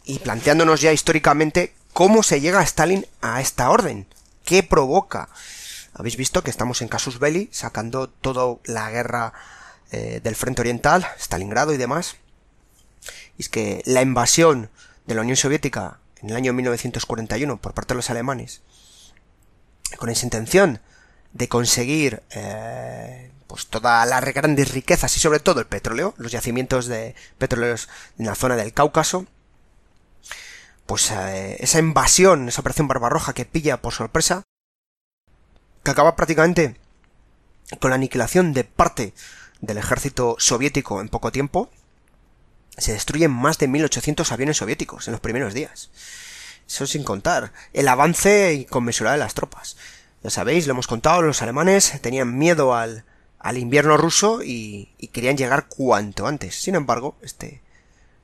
y 0.06 0.20
planteándonos 0.20 0.82
ya 0.82 0.94
históricamente 0.94 1.74
cómo 1.94 2.24
se 2.24 2.42
llega 2.42 2.60
a 2.60 2.64
Stalin 2.64 3.06
a 3.22 3.42
esta 3.42 3.70
orden, 3.70 4.08
qué 4.46 4.64
provoca. 4.64 5.30
Habéis 5.94 6.16
visto 6.16 6.44
que 6.44 6.50
estamos 6.50 6.82
en 6.82 6.88
Casus 6.88 7.20
Belli, 7.20 7.50
sacando 7.52 8.10
toda 8.10 8.58
la 8.66 8.90
guerra 8.90 9.34
eh, 9.92 10.22
del 10.24 10.36
frente 10.36 10.62
oriental, 10.62 11.06
Stalingrado 11.20 11.74
y 11.74 11.78
demás. 11.78 12.16
Y 13.38 13.42
es 13.42 13.50
que 13.50 13.82
la 13.86 14.02
invasión 14.02 14.70
de 15.06 15.16
la 15.16 15.22
Unión 15.22 15.36
Soviética 15.36 16.00
en 16.22 16.30
el 16.30 16.36
año 16.36 16.54
1941 16.54 17.58
por 17.58 17.74
parte 17.74 17.94
de 17.94 17.98
los 17.98 18.10
alemanes 18.10 18.62
con 19.98 20.10
esa 20.10 20.26
intención 20.26 20.82
de 21.34 21.48
conseguir 21.48 22.24
eh, 22.32 23.32
pues 23.48 23.68
todas 23.68 24.08
las 24.08 24.24
grandes 24.34 24.72
riquezas 24.72 25.16
y 25.18 25.20
sobre 25.20 25.40
todo 25.40 25.60
el 25.60 25.68
petróleo, 25.68 26.14
los 26.18 26.32
yacimientos 26.32 26.88
de 26.88 27.16
petróleos 27.38 27.90
en 28.18 28.26
la 28.26 28.36
zona 28.36 28.56
del 28.56 28.74
Cáucaso, 28.74 29.26
pues 30.86 31.12
eh, 31.12 31.58
esa 31.60 31.80
invasión, 31.80 32.48
esa 32.48 32.62
operación 32.62 32.88
Barbarroja 32.88 33.34
que 33.34 33.46
pilla 33.46 33.82
por 33.82 33.94
sorpresa, 33.94 34.44
que 35.84 35.92
acaba 35.92 36.16
prácticamente 36.16 36.78
con 37.80 37.92
la 37.92 37.96
aniquilación 37.96 38.54
de 38.54 38.64
parte 38.64 39.14
del 39.62 39.78
ejército 39.78 40.36
soviético 40.40 41.02
en 41.02 41.10
poco 41.10 41.32
tiempo, 41.32 41.70
se 42.78 42.94
destruyen 42.94 43.32
más 43.32 43.58
de 43.58 43.68
1800 43.68 44.32
aviones 44.32 44.58
soviéticos 44.58 45.08
en 45.08 45.12
los 45.12 45.22
primeros 45.22 45.54
días. 45.54 45.92
Eso 46.70 46.88
sin 46.88 47.04
contar 47.04 47.52
el 47.74 47.90
avance 47.90 48.54
inconmensurable 48.54 49.18
de 49.18 49.26
las 49.26 49.34
tropas. 49.34 49.76
Ya 50.24 50.30
sabéis, 50.30 50.68
lo 50.68 50.72
hemos 50.72 50.88
contado, 50.88 51.22
los 51.24 51.42
alemanes 51.42 52.00
tenían 52.02 52.38
miedo 52.38 52.76
al 52.76 53.04
al 53.40 53.58
invierno 53.58 53.98
ruso 53.98 54.42
y, 54.44 54.90
querían 55.14 55.38
llegar 55.38 55.68
cuanto 55.68 56.28
antes. 56.28 56.62
Sin 56.62 56.76
embargo, 56.76 57.16
este, 57.22 57.62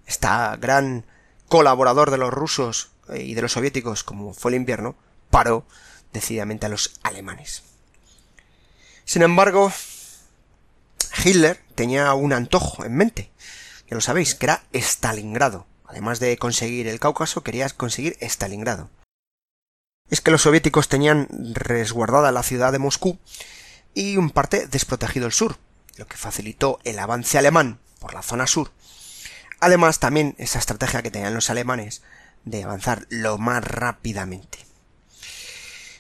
esta 0.06 0.56
gran 0.58 1.06
colaborador 1.48 2.12
de 2.12 2.18
los 2.18 2.34
rusos 2.34 2.92
eh, 3.10 3.24
y 3.24 3.34
de 3.34 3.42
los 3.42 3.54
soviéticos, 3.54 4.04
como 4.04 4.34
fue 4.34 4.52
el 4.52 4.56
invierno, 4.56 4.96
paró 5.30 5.66
decididamente 6.14 6.66
a 6.66 6.70
los 6.70 7.00
alemanes. 7.02 7.64
Sin 9.06 9.22
embargo, 9.22 9.72
Hitler 11.24 11.62
tenía 11.76 12.14
un 12.14 12.34
antojo 12.34 12.84
en 12.84 12.96
mente, 12.96 13.32
ya 13.90 13.96
lo 13.96 14.02
sabéis, 14.02 14.36
que 14.36 14.48
era 14.48 14.64
Stalingrado. 14.74 15.66
Además 15.96 16.20
de 16.20 16.36
conseguir 16.36 16.90
el 16.90 17.00
Cáucaso, 17.00 17.42
quería 17.42 17.70
conseguir 17.70 18.18
Stalingrado. 18.20 18.90
Es 20.10 20.20
que 20.20 20.30
los 20.30 20.42
soviéticos 20.42 20.90
tenían 20.90 21.30
resguardada 21.54 22.34
la 22.34 22.44
ciudad 22.44 22.74
de 22.74 22.80
Moscú 22.80 23.18
y 23.94 24.18
un 24.18 24.30
parte 24.30 24.68
desprotegido 24.68 25.26
el 25.26 25.32
sur, 25.32 25.56
lo 25.96 26.06
que 26.06 26.18
facilitó 26.18 26.82
el 26.84 27.00
avance 27.00 27.38
alemán 27.38 27.80
por 28.02 28.14
la 28.14 28.24
zona 28.24 28.46
sur. 28.46 28.74
Además, 29.62 30.00
también 30.00 30.36
esa 30.38 30.60
estrategia 30.60 31.02
que 31.02 31.12
tenían 31.12 31.34
los 31.34 31.50
alemanes 31.50 32.02
de 32.44 32.66
avanzar 32.66 33.06
lo 33.08 33.38
más 33.38 33.64
rápidamente. 33.64 34.58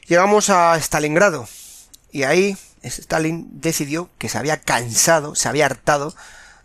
Llegamos 0.07 0.49
a 0.49 0.77
Stalingrado 0.77 1.47
y 2.11 2.23
ahí 2.23 2.57
Stalin 2.83 3.47
decidió 3.61 4.09
que 4.17 4.27
se 4.27 4.37
había 4.37 4.59
cansado, 4.59 5.35
se 5.35 5.47
había 5.47 5.67
hartado 5.67 6.13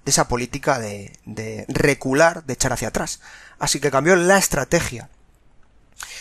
de 0.04 0.11
esa 0.11 0.28
política 0.28 0.78
de, 0.78 1.12
de 1.25 1.64
recular, 1.69 2.45
de 2.45 2.54
echar 2.54 2.73
hacia 2.73 2.88
atrás. 2.88 3.21
Así 3.59 3.80
que 3.80 3.90
cambió 3.90 4.16
la 4.16 4.38
estrategia. 4.38 5.11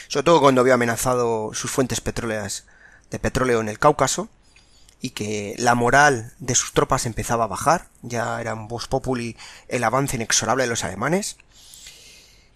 Sobre 0.08 0.26
todo 0.26 0.42
cuando 0.42 0.62
había 0.62 0.74
amenazado 0.74 1.54
sus 1.54 1.72
fuentes 1.72 2.02
petroleras 2.02 2.66
de 3.10 3.20
petróleo 3.20 3.62
en 3.62 3.70
el 3.70 3.80
Cáucaso 3.80 4.30
y 5.02 5.12
que 5.12 5.56
la 5.58 5.76
moral 5.76 6.34
de 6.40 6.56
sus 6.56 6.74
tropas 6.74 7.06
empezaba 7.06 7.46
a 7.46 7.48
bajar, 7.48 7.88
ya 8.02 8.42
era 8.42 8.54
un 8.54 8.68
voz 8.68 8.88
populi 8.88 9.38
el 9.68 9.84
avance 9.84 10.18
inexorable 10.18 10.64
de 10.64 10.70
los 10.70 10.84
alemanes, 10.84 11.38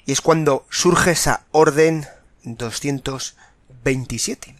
y 0.05 0.11
es 0.11 0.21
cuando 0.21 0.65
surge 0.69 1.11
esa 1.11 1.45
orden 1.51 2.05
227. 2.43 4.55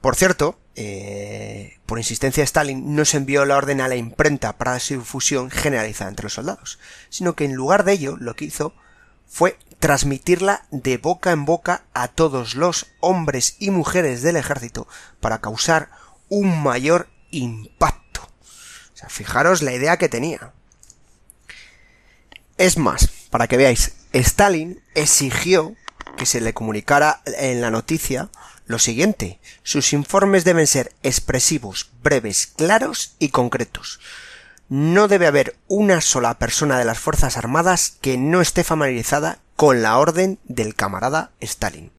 Por 0.00 0.16
cierto, 0.16 0.58
eh, 0.78 1.78
por 1.86 1.98
insistencia 1.98 2.42
de 2.42 2.46
Stalin, 2.46 2.94
no 2.94 3.06
se 3.06 3.16
envió 3.16 3.46
la 3.46 3.56
orden 3.56 3.80
a 3.80 3.88
la 3.88 3.96
imprenta 3.96 4.58
para 4.58 4.78
su 4.78 4.94
difusión 4.94 5.50
generalizada 5.50 6.10
entre 6.10 6.24
los 6.24 6.34
soldados, 6.34 6.78
sino 7.08 7.34
que 7.34 7.46
en 7.46 7.54
lugar 7.54 7.84
de 7.84 7.92
ello 7.92 8.16
lo 8.20 8.36
que 8.36 8.44
hizo 8.44 8.74
fue 9.26 9.58
transmitirla 9.78 10.66
de 10.70 10.98
boca 10.98 11.32
en 11.32 11.46
boca 11.46 11.84
a 11.94 12.08
todos 12.08 12.54
los 12.54 12.88
hombres 13.00 13.56
y 13.58 13.70
mujeres 13.70 14.20
del 14.20 14.36
ejército 14.36 14.86
para 15.20 15.40
causar 15.40 15.90
un 16.28 16.62
mayor 16.62 17.08
impacto. 17.30 18.20
O 18.92 18.96
sea, 18.96 19.08
fijaros 19.08 19.62
la 19.62 19.72
idea 19.72 19.96
que 19.96 20.08
tenía. 20.08 20.52
Es 22.58 22.76
más, 22.76 23.08
para 23.30 23.48
que 23.48 23.56
veáis, 23.56 23.94
Stalin 24.12 24.82
exigió 24.94 25.74
que 26.16 26.26
se 26.26 26.40
le 26.40 26.54
comunicara 26.54 27.20
en 27.26 27.60
la 27.60 27.70
noticia 27.70 28.30
lo 28.66 28.78
siguiente. 28.78 29.38
Sus 29.62 29.92
informes 29.92 30.44
deben 30.44 30.66
ser 30.66 30.92
expresivos, 31.02 31.90
breves, 32.02 32.46
claros 32.46 33.14
y 33.18 33.30
concretos. 33.30 34.00
No 34.68 35.08
debe 35.08 35.26
haber 35.26 35.56
una 35.68 36.00
sola 36.00 36.38
persona 36.38 36.78
de 36.78 36.84
las 36.84 36.98
Fuerzas 36.98 37.36
Armadas 37.36 37.96
que 38.00 38.18
no 38.18 38.40
esté 38.40 38.64
familiarizada 38.64 39.38
con 39.54 39.82
la 39.82 39.98
orden 39.98 40.38
del 40.44 40.74
camarada 40.74 41.30
Stalin. 41.40 41.92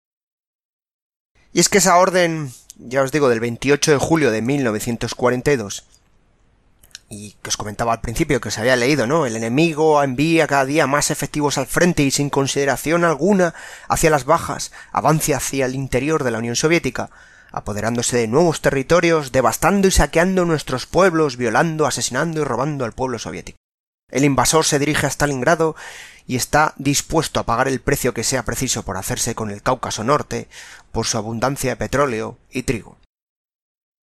Y 1.54 1.62
es 1.62 1.70
que 1.70 1.80
esa 1.80 1.98
orden 1.98 2.52
ya 2.80 3.02
os 3.02 3.12
digo, 3.12 3.30
del 3.30 3.40
28 3.40 3.92
de 3.92 3.98
julio 3.98 4.32
de 4.32 4.42
1942, 4.42 5.86
y 7.10 7.36
que 7.42 7.50
os 7.50 7.58
comentaba 7.58 7.94
al 7.94 8.02
principio 8.02 8.42
que 8.42 8.50
os 8.50 8.58
había 8.58 8.76
leído, 8.76 9.08
¿no? 9.08 9.26
El 9.26 9.36
enemigo 9.36 10.04
envía 10.04 10.48
cada 10.48 10.65
día 10.65 10.88
más 10.88 11.10
efectivos 11.10 11.58
al 11.58 11.67
frente 11.67 12.04
y 12.04 12.12
sin 12.12 12.30
consideración 12.30 13.06
alguna 13.06 13.54
hacia 13.88 14.10
las 14.10 14.26
bajas, 14.26 14.72
avance 14.91 15.34
hacia 15.34 15.65
el 15.65 15.76
interior 15.76 16.24
de 16.24 16.32
la 16.32 16.39
Unión 16.39 16.56
Soviética, 16.56 17.10
apoderándose 17.52 18.17
de 18.17 18.28
nuevos 18.28 18.62
territorios, 18.62 19.32
devastando 19.32 19.88
y 19.88 19.91
saqueando 19.91 20.46
nuestros 20.46 20.86
pueblos, 20.86 21.38
violando, 21.38 21.86
asesinando 21.86 22.41
y 22.41 22.43
robando 22.43 22.84
al 22.84 22.93
pueblo 22.93 23.20
soviético. 23.20 23.58
El 24.10 24.24
invasor 24.24 24.65
se 24.65 24.80
dirige 24.80 25.06
a 25.06 25.10
Stalingrado 25.10 25.76
y 26.28 26.36
está 26.36 26.74
dispuesto 26.78 27.39
a 27.39 27.46
pagar 27.46 27.67
el 27.67 27.80
precio 27.80 28.13
que 28.13 28.24
sea 28.24 28.43
preciso 28.43 28.84
por 28.84 28.98
hacerse 28.98 29.34
con 29.36 29.50
el 29.50 29.62
Cáucaso 29.62 30.04
Norte, 30.04 30.48
por 30.91 31.06
su 31.06 31.17
abundancia 31.17 31.72
de 31.72 31.76
petróleo 31.78 32.38
y 32.52 32.63
trigo. 32.63 32.98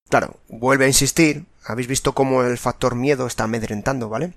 Claro, 0.08 0.38
vuelve 0.48 0.84
a 0.84 0.88
insistir, 0.88 1.46
habéis 1.64 1.88
visto 1.88 2.14
cómo 2.14 2.42
el 2.42 2.58
factor 2.58 2.94
miedo 2.94 3.26
está 3.26 3.44
amedrentando, 3.44 4.08
¿vale? 4.08 4.34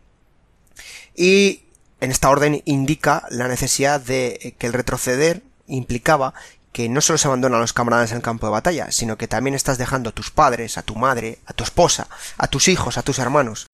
Y 1.15 1.63
en 1.99 2.11
esta 2.11 2.29
orden 2.29 2.61
indica 2.65 3.25
la 3.29 3.47
necesidad 3.47 3.99
de 3.99 4.55
que 4.57 4.67
el 4.67 4.73
retroceder 4.73 5.41
implicaba 5.67 6.33
que 6.71 6.89
no 6.89 7.01
solo 7.01 7.17
se 7.17 7.27
abandonan 7.27 7.61
los 7.61 7.73
camaradas 7.73 8.11
en 8.11 8.17
el 8.17 8.23
campo 8.23 8.45
de 8.45 8.51
batalla, 8.51 8.91
sino 8.91 9.17
que 9.17 9.27
también 9.27 9.55
estás 9.55 9.77
dejando 9.77 10.11
a 10.11 10.13
tus 10.13 10.29
padres, 10.29 10.77
a 10.77 10.83
tu 10.83 10.95
madre, 10.95 11.39
a 11.45 11.53
tu 11.53 11.63
esposa, 11.63 12.07
a 12.37 12.47
tus 12.47 12.67
hijos, 12.67 12.97
a 12.97 13.03
tus 13.03 13.17
hermanos, 13.17 13.67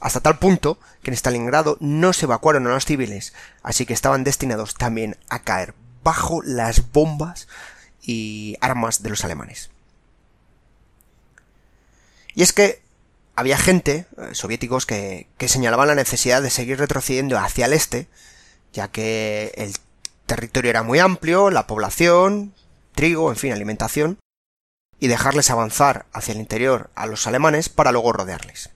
hasta 0.00 0.20
tal 0.20 0.38
punto 0.38 0.78
que 1.02 1.10
en 1.10 1.16
Stalingrado 1.16 1.76
no 1.80 2.14
se 2.14 2.24
evacuaron 2.24 2.66
a 2.66 2.70
los 2.70 2.86
civiles, 2.86 3.34
así 3.62 3.84
que 3.84 3.92
estaban 3.92 4.24
destinados 4.24 4.74
también 4.74 5.16
a 5.28 5.40
caer 5.40 5.74
bajo 6.02 6.42
las 6.42 6.90
bombas 6.92 7.46
y 8.00 8.56
armas 8.62 9.02
de 9.02 9.10
los 9.10 9.24
alemanes. 9.24 9.70
Y 12.34 12.42
es 12.42 12.52
que 12.52 12.82
había 13.36 13.56
gente, 13.56 14.06
eh, 14.18 14.34
soviéticos, 14.34 14.86
que, 14.86 15.28
que 15.38 15.48
señalaban 15.48 15.88
la 15.88 15.94
necesidad 15.94 16.42
de 16.42 16.50
seguir 16.50 16.78
retrocediendo 16.78 17.38
hacia 17.38 17.66
el 17.66 17.72
este, 17.72 18.08
ya 18.72 18.88
que 18.88 19.52
el 19.56 19.74
territorio 20.26 20.70
era 20.70 20.82
muy 20.82 20.98
amplio, 20.98 21.50
la 21.50 21.66
población, 21.66 22.54
trigo, 22.94 23.30
en 23.30 23.36
fin, 23.36 23.52
alimentación, 23.52 24.18
y 25.00 25.08
dejarles 25.08 25.50
avanzar 25.50 26.06
hacia 26.12 26.32
el 26.32 26.40
interior 26.40 26.90
a 26.94 27.06
los 27.06 27.26
alemanes 27.26 27.68
para 27.68 27.90
luego 27.90 28.12
rodearles. 28.12 28.70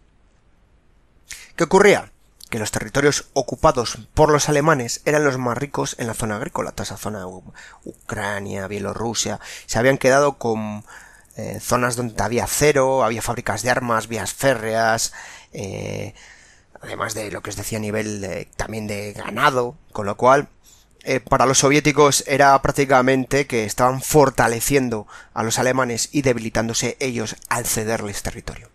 ¿Qué 1.55 1.65
ocurría? 1.65 2.11
Que 2.51 2.59
los 2.59 2.71
territorios 2.71 3.29
ocupados 3.35 3.99
por 4.15 4.31
los 4.31 4.49
alemanes 4.49 5.03
eran 5.05 5.25
los 5.25 5.39
más 5.39 5.57
ricos 5.59 5.97
en 5.99 6.07
la 6.07 6.15
zona 6.15 6.37
agrícola, 6.37 6.73
toda 6.73 6.85
esa 6.85 6.97
zona 6.97 7.27
Ucrania, 7.85 8.67
Bielorrusia, 8.67 9.39
se 9.67 9.79
habían 9.79 9.99
quedado 9.99 10.39
con 10.39 10.85
eh, 11.37 11.59
zonas 11.61 11.97
donde 11.97 12.23
había 12.23 12.45
acero, 12.45 13.05
había 13.05 13.23
fábricas 13.23 13.63
de 13.63 13.71
armas, 13.71 14.09
vías 14.09 14.33
férreas, 14.33 15.13
eh, 15.53 16.15
además 16.81 17.15
de 17.15 17.31
lo 17.31 17.43
que 17.43 17.51
os 17.51 17.57
decía 17.57 17.79
a 17.79 17.81
nivel 17.81 18.49
también 18.57 18.87
de 18.87 19.13
ganado, 19.13 19.77
con 19.93 20.07
lo 20.07 20.17
cual 20.17 20.49
eh, 21.07 21.21
para 21.21 21.45
los 21.45 21.59
soviéticos 21.59 22.25
era 22.27 22.61
prácticamente 22.63 23.47
que 23.47 23.65
estaban 23.67 24.01
fortaleciendo 24.01 25.07
a 25.35 25.43
los 25.43 25.59
alemanes 25.59 26.09
y 26.13 26.23
debilitándose 26.23 26.97
ellos 26.99 27.37
al 27.51 27.67
cederles 27.67 28.23
territorio. 28.23 28.71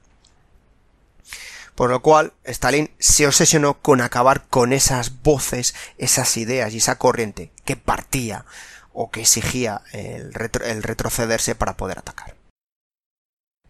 Por 1.74 1.90
lo 1.90 2.02
cual, 2.04 2.34
Stalin 2.44 2.92
se 3.00 3.26
obsesionó 3.26 3.80
con 3.82 4.02
acabar 4.02 4.46
con 4.48 4.74
esas 4.74 5.24
voces, 5.24 5.74
esas 5.98 6.38
ideas 6.38 6.74
y 6.74 6.78
esa 6.78 7.00
corriente 7.00 7.52
que 7.66 7.78
partía 7.78 8.46
o 8.94 9.10
que 9.10 9.22
exigía 9.22 9.82
el, 9.92 10.34
retrocederse 10.34 11.56
para 11.56 11.78
poder 11.78 11.98
atacar. 11.98 12.36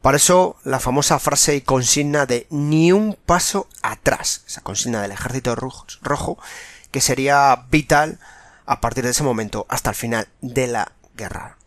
Para 0.01 0.17
eso, 0.17 0.55
la 0.63 0.79
famosa 0.79 1.19
frase 1.19 1.55
y 1.55 1.61
consigna 1.61 2.25
de 2.25 2.47
ni 2.49 2.93
un 2.93 3.17
paso 3.25 3.67
atrás, 3.81 4.43
esa 4.47 4.61
consigna 4.61 5.01
del 5.01 5.11
ejército 5.11 5.55
rojo, 5.55 6.37
que 6.91 7.01
sería 7.01 7.65
vital 7.69 8.17
a 8.65 8.79
partir 8.79 9.03
de 9.03 9.11
ese 9.11 9.23
momento 9.23 9.65
hasta 9.67 9.89
el 9.89 9.95
final 9.95 10.27
de 10.41 10.67
la 10.67 10.93
guerra. 11.15 11.57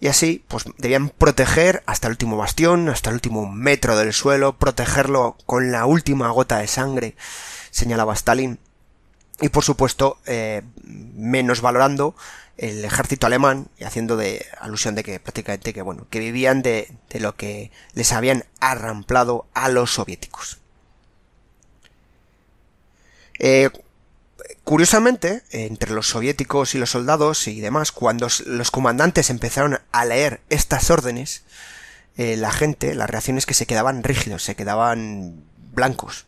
Y 0.00 0.08
así 0.08 0.44
pues 0.48 0.64
debían 0.78 1.08
proteger 1.08 1.82
hasta 1.86 2.08
el 2.08 2.12
último 2.12 2.36
bastión, 2.36 2.88
hasta 2.88 3.08
el 3.08 3.14
último 3.14 3.50
metro 3.50 3.96
del 3.96 4.12
suelo, 4.12 4.58
protegerlo 4.58 5.38
con 5.46 5.72
la 5.72 5.86
última 5.86 6.28
gota 6.30 6.58
de 6.58 6.66
sangre, 6.66 7.16
señalaba 7.70 8.12
Stalin, 8.12 8.58
y 9.40 9.48
por 9.48 9.64
supuesto 9.64 10.18
eh, 10.26 10.62
menos 10.82 11.60
valorando 11.60 12.14
el 12.56 12.84
ejército 12.84 13.26
alemán 13.26 13.68
y 13.78 13.84
haciendo 13.84 14.16
de 14.16 14.46
alusión 14.60 14.94
de 14.94 15.02
que 15.02 15.18
prácticamente 15.20 15.72
que 15.72 15.82
bueno 15.82 16.06
que 16.10 16.18
vivían 16.18 16.62
de, 16.62 16.92
de 17.10 17.20
lo 17.20 17.34
que 17.34 17.70
les 17.94 18.12
habían 18.12 18.44
arramplado 18.60 19.46
a 19.54 19.68
los 19.68 19.92
soviéticos. 19.94 20.58
Eh, 23.38 23.70
Curiosamente, 24.64 25.42
entre 25.50 25.92
los 25.92 26.08
soviéticos 26.08 26.74
y 26.74 26.78
los 26.78 26.90
soldados 26.90 27.48
y 27.48 27.60
demás, 27.60 27.90
cuando 27.90 28.28
los 28.46 28.70
comandantes 28.70 29.28
empezaron 29.28 29.80
a 29.90 30.04
leer 30.04 30.40
estas 30.50 30.90
órdenes, 30.90 31.42
eh, 32.16 32.36
la 32.36 32.52
gente, 32.52 32.94
las 32.94 33.10
reacciones 33.10 33.44
que 33.44 33.54
se 33.54 33.66
quedaban 33.66 34.04
rígidos, 34.04 34.44
se 34.44 34.54
quedaban 34.54 35.44
blancos. 35.72 36.26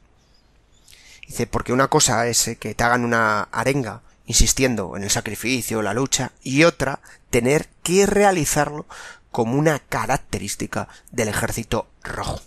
Dice, 1.28 1.46
porque 1.46 1.72
una 1.72 1.88
cosa 1.88 2.26
es 2.26 2.48
eh, 2.48 2.56
que 2.56 2.74
te 2.74 2.84
hagan 2.84 3.04
una 3.04 3.42
arenga 3.52 4.02
insistiendo 4.26 4.96
en 4.96 5.02
el 5.02 5.10
sacrificio, 5.10 5.82
la 5.82 5.94
lucha, 5.94 6.32
y 6.42 6.64
otra, 6.64 7.00
tener 7.30 7.68
que 7.82 8.06
realizarlo 8.06 8.86
como 9.30 9.58
una 9.58 9.80
característica 9.80 10.88
del 11.10 11.28
ejército 11.28 11.88
rojo. 12.02 12.40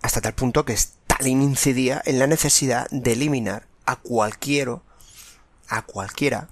Hasta 0.00 0.20
tal 0.20 0.34
punto 0.34 0.64
que 0.64 0.74
Stalin 0.74 1.42
incidía 1.42 2.00
en 2.04 2.18
la 2.18 2.26
necesidad 2.26 2.88
de 2.90 3.12
eliminar 3.12 3.66
a 3.84 3.96
cualquiera, 3.96 4.80
a 5.68 5.82
cualquiera, 5.82 6.48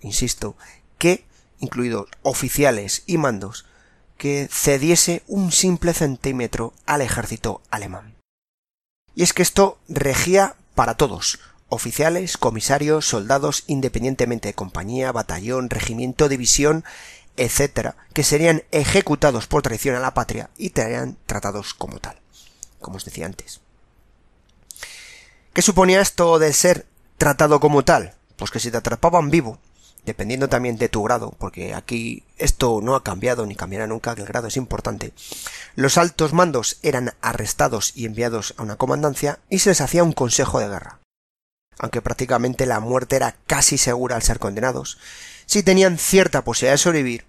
insisto, 0.00 0.56
que, 0.98 1.26
incluidos 1.58 2.06
oficiales 2.22 3.02
y 3.06 3.18
mandos, 3.18 3.66
que 4.16 4.48
cediese 4.50 5.22
un 5.26 5.50
simple 5.50 5.92
centímetro 5.92 6.72
al 6.86 7.00
ejército 7.00 7.60
alemán. 7.70 8.14
Y 9.14 9.22
es 9.22 9.32
que 9.32 9.42
esto 9.42 9.78
regía 9.88 10.56
para 10.74 10.96
todos, 10.96 11.40
oficiales, 11.68 12.36
comisarios, 12.36 13.06
soldados, 13.06 13.64
independientemente 13.66 14.48
de 14.48 14.54
compañía, 14.54 15.12
batallón, 15.12 15.70
regimiento, 15.70 16.28
división, 16.28 16.84
etc., 17.36 17.94
que 18.12 18.22
serían 18.22 18.62
ejecutados 18.70 19.46
por 19.46 19.62
traición 19.62 19.96
a 19.96 20.00
la 20.00 20.14
patria 20.14 20.50
y 20.56 20.70
serían 20.70 21.16
tratados 21.26 21.74
como 21.74 21.98
tal, 21.98 22.20
como 22.80 22.96
os 22.96 23.04
decía 23.04 23.26
antes. 23.26 23.60
¿Qué 25.52 25.62
suponía 25.62 26.00
esto 26.00 26.38
de 26.38 26.52
ser 26.52 26.86
tratado 27.16 27.60
como 27.60 27.84
tal? 27.84 28.14
Pues 28.36 28.50
que 28.50 28.60
si 28.60 28.70
te 28.70 28.76
atrapaban 28.76 29.30
vivo, 29.30 29.58
dependiendo 30.04 30.48
también 30.48 30.76
de 30.76 30.88
tu 30.88 31.02
grado, 31.02 31.34
porque 31.38 31.74
aquí 31.74 32.24
esto 32.38 32.80
no 32.82 32.94
ha 32.94 33.04
cambiado 33.04 33.46
ni 33.46 33.54
cambiará 33.54 33.86
nunca, 33.86 34.14
que 34.14 34.22
el 34.22 34.26
grado 34.26 34.48
es 34.48 34.56
importante, 34.56 35.12
los 35.76 35.98
altos 35.98 36.32
mandos 36.32 36.78
eran 36.82 37.14
arrestados 37.20 37.92
y 37.94 38.06
enviados 38.06 38.54
a 38.56 38.62
una 38.62 38.76
comandancia 38.76 39.38
y 39.48 39.60
se 39.60 39.70
les 39.70 39.80
hacía 39.80 40.04
un 40.04 40.12
consejo 40.12 40.58
de 40.58 40.68
guerra. 40.68 40.98
Aunque 41.78 42.02
prácticamente 42.02 42.66
la 42.66 42.80
muerte 42.80 43.16
era 43.16 43.36
casi 43.46 43.78
segura 43.78 44.16
al 44.16 44.22
ser 44.22 44.38
condenados, 44.38 44.98
si 45.46 45.62
tenían 45.62 45.98
cierta 45.98 46.42
posibilidad 46.42 46.74
de 46.74 46.78
sobrevivir, 46.78 47.24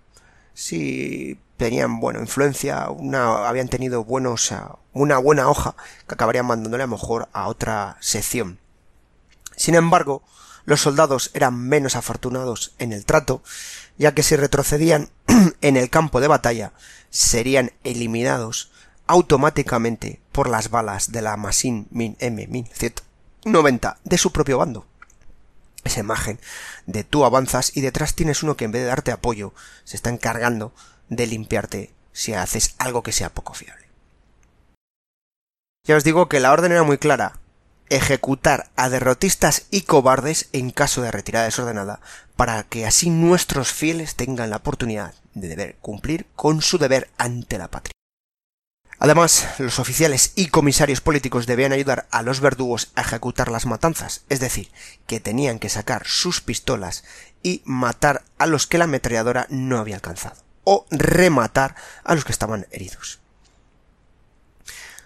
si 0.54 1.40
tenían 1.58 2.00
buena 2.00 2.20
influencia, 2.20 2.90
una, 2.90 3.48
habían 3.48 3.68
tenido 3.68 4.04
buenos, 4.04 4.54
una 4.94 5.18
buena 5.18 5.50
hoja 5.50 5.76
que 6.08 6.16
acabarían 6.16 6.46
mandándole 6.46 6.84
a 6.84 6.88
lo 6.88 6.92
mejor 6.96 7.28
a 7.34 7.48
otra 7.48 7.98
sección. 8.00 8.60
Sin 9.56 9.76
embargo, 9.76 10.24
los 10.66 10.82
soldados 10.82 11.32
eran 11.34 11.58
menos 11.58 11.96
afortunados 11.96 12.74
en 12.80 12.92
el 12.92 13.06
trato, 13.06 13.42
ya 13.98 14.14
que 14.14 14.24
si 14.24 14.36
retrocedían 14.36 15.10
en 15.62 15.78
el 15.78 15.90
campo 15.90 16.20
de 16.22 16.28
batalla, 16.28 16.74
serían 17.10 17.72
eliminados 17.84 18.72
automáticamente 19.08 20.20
por 20.32 20.50
las 20.50 20.70
balas 20.70 21.12
de 21.12 21.22
la 21.22 21.38
Masin 21.38 21.88
Min 21.92 22.18
M1190 23.46 23.98
de 24.04 24.18
su 24.18 24.32
propio 24.32 24.58
bando. 24.58 24.86
Esa 25.84 26.00
imagen 26.00 26.40
de 26.88 27.04
tú 27.04 27.26
avanzas 27.26 27.72
y 27.78 27.82
detrás 27.82 28.16
tienes 28.16 28.44
uno 28.44 28.58
que 28.58 28.66
en 28.66 28.72
vez 28.72 28.82
de 28.82 28.88
darte 28.88 29.12
apoyo 29.12 29.54
se 29.84 29.96
está 29.96 30.10
encargando 30.10 30.74
de 31.10 31.28
limpiarte 31.28 31.94
si 32.12 32.34
haces 32.34 32.76
algo 32.80 33.04
que 33.04 33.12
sea 33.12 33.30
poco 33.30 33.54
fiable. 33.54 33.86
Ya 35.88 35.96
os 35.96 36.04
digo 36.04 36.28
que 36.28 36.40
la 36.40 36.52
orden 36.52 36.72
era 36.72 36.82
muy 36.82 36.98
clara, 36.98 37.40
ejecutar 37.90 38.72
a 38.76 38.90
derrotistas 38.90 39.68
y 39.70 39.82
cobardes 39.82 40.50
en 40.52 40.72
caso 40.72 41.04
de 41.04 41.12
retirada 41.12 41.46
desordenada, 41.46 42.00
para 42.36 42.64
que 42.64 42.88
así 42.88 43.12
nuestros 43.12 43.72
fieles 43.72 44.16
tengan 44.16 44.50
la 44.50 44.58
oportunidad 44.58 45.14
de 45.36 45.48
deber 45.48 45.76
cumplir 45.82 46.26
con 46.36 46.62
su 46.62 46.80
deber 46.80 47.10
ante 47.18 47.60
la 47.60 47.70
patria. 47.70 47.95
Además, 49.00 49.46
los 49.60 49.80
oficiales 49.80 50.32
y 50.36 50.48
comisarios 50.48 51.02
políticos 51.02 51.48
debían 51.48 51.74
ayudar 51.74 52.08
a 52.12 52.22
los 52.22 52.40
verdugos 52.40 52.92
a 52.96 53.02
ejecutar 53.02 53.52
las 53.52 53.66
matanzas, 53.66 54.24
es 54.30 54.40
decir, 54.40 54.72
que 55.06 55.20
tenían 55.20 55.60
que 55.60 55.70
sacar 55.70 56.08
sus 56.08 56.42
pistolas 56.42 57.04
y 57.44 57.62
matar 57.66 58.24
a 58.38 58.46
los 58.46 58.68
que 58.68 58.78
la 58.78 58.86
ametralladora 58.86 59.48
no 59.50 59.80
había 59.80 59.96
alcanzado, 59.96 60.42
o 60.64 60.86
rematar 60.92 61.76
a 62.04 62.16
los 62.16 62.24
que 62.24 62.32
estaban 62.32 62.68
heridos. 62.72 63.20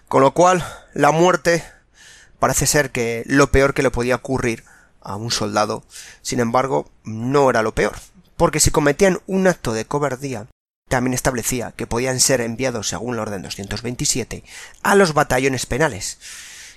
Con 0.06 0.22
lo 0.22 0.34
cual, 0.34 0.64
la 0.94 1.10
muerte 1.10 1.64
parece 2.38 2.66
ser 2.66 2.90
que 2.90 3.24
lo 3.26 3.50
peor 3.50 3.74
que 3.74 3.82
le 3.82 3.90
podía 3.90 4.16
ocurrir 4.16 4.64
a 5.00 5.16
un 5.16 5.30
soldado, 5.30 5.84
sin 6.22 6.40
embargo, 6.40 6.90
no 7.04 7.50
era 7.50 7.62
lo 7.62 7.74
peor, 7.74 7.96
porque 8.36 8.60
si 8.60 8.70
cometían 8.70 9.20
un 9.26 9.48
acto 9.48 9.72
de 9.72 9.84
cobardía, 9.84 10.46
también 10.90 11.14
establecía 11.14 11.72
que 11.72 11.86
podían 11.86 12.18
ser 12.18 12.40
enviados, 12.40 12.88
según 12.88 13.16
la 13.16 13.22
Orden 13.22 13.42
227, 13.42 14.42
a 14.82 14.94
los 14.96 15.14
batallones 15.14 15.64
penales. 15.64 16.18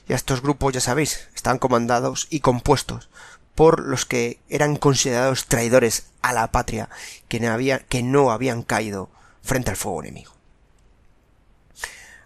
Y 0.07 0.13
estos 0.13 0.41
grupos, 0.41 0.71
ya 0.73 0.79
sabéis, 0.79 1.27
están 1.35 1.57
comandados 1.57 2.27
y 2.29 2.39
compuestos 2.39 3.09
por 3.55 3.79
los 3.81 4.05
que 4.05 4.39
eran 4.49 4.75
considerados 4.77 5.45
traidores 5.45 6.05
a 6.21 6.31
la 6.31 6.51
patria, 6.51 6.89
que 7.27 7.39
no, 7.39 7.57
que 7.89 8.03
no 8.03 8.31
habían 8.31 8.61
caído 8.61 9.09
frente 9.41 9.71
al 9.71 9.77
fuego 9.77 10.03
enemigo. 10.03 10.33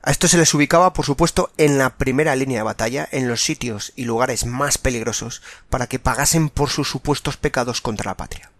A 0.01 0.11
esto 0.11 0.27
se 0.27 0.37
les 0.37 0.53
ubicaba, 0.53 0.93
por 0.93 1.05
supuesto, 1.05 1.51
en 1.57 1.77
la 1.77 1.97
primera 1.97 2.35
línea 2.35 2.59
de 2.59 2.63
batalla, 2.63 3.07
en 3.11 3.29
los 3.29 3.43
sitios 3.43 3.93
y 3.95 4.03
lugares 4.03 4.45
más 4.45 4.77
peligrosos, 4.77 5.41
para 5.69 5.87
que 5.87 5.99
pagasen 5.99 6.49
por 6.49 6.69
sus 6.69 6.89
supuestos 6.89 7.37
pecados 7.37 7.81
contra 7.81 8.11
la 8.11 8.17
patria. 8.17 8.51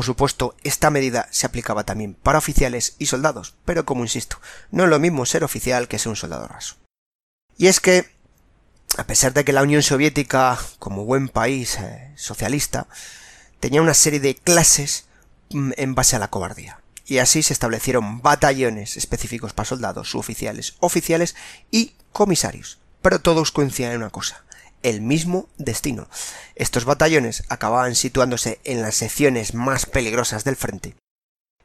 Por 0.00 0.06
supuesto, 0.06 0.56
esta 0.64 0.88
medida 0.88 1.28
se 1.30 1.44
aplicaba 1.44 1.84
también 1.84 2.14
para 2.14 2.38
oficiales 2.38 2.94
y 2.98 3.04
soldados, 3.04 3.54
pero 3.66 3.84
como 3.84 4.02
insisto, 4.02 4.40
no 4.70 4.84
es 4.84 4.88
lo 4.88 4.98
mismo 4.98 5.26
ser 5.26 5.44
oficial 5.44 5.88
que 5.88 5.98
ser 5.98 6.08
un 6.08 6.16
soldado 6.16 6.48
raso. 6.48 6.76
Y 7.58 7.66
es 7.66 7.80
que, 7.80 8.10
a 8.96 9.04
pesar 9.04 9.34
de 9.34 9.44
que 9.44 9.52
la 9.52 9.62
Unión 9.62 9.82
Soviética, 9.82 10.58
como 10.78 11.04
buen 11.04 11.28
país 11.28 11.76
eh, 11.78 12.14
socialista, 12.16 12.86
tenía 13.60 13.82
una 13.82 13.92
serie 13.92 14.20
de 14.20 14.36
clases 14.36 15.04
mm, 15.50 15.72
en 15.76 15.94
base 15.94 16.16
a 16.16 16.18
la 16.18 16.30
cobardía 16.30 16.80
y 17.04 17.18
así 17.18 17.42
se 17.42 17.52
establecieron 17.52 18.22
batallones 18.22 18.96
específicos 18.96 19.52
para 19.52 19.68
soldados, 19.68 20.10
suboficiales, 20.10 20.76
oficiales 20.80 21.36
y 21.70 21.92
comisarios. 22.12 22.78
Pero 23.02 23.18
todos 23.18 23.52
coincidían 23.52 23.92
en 23.92 23.98
una 23.98 24.08
cosa, 24.08 24.46
el 24.82 25.00
mismo 25.00 25.48
destino. 25.58 26.08
Estos 26.54 26.84
batallones 26.84 27.44
acababan 27.48 27.94
situándose 27.94 28.60
en 28.64 28.82
las 28.82 28.96
secciones 28.96 29.54
más 29.54 29.86
peligrosas 29.86 30.44
del 30.44 30.56
frente. 30.56 30.94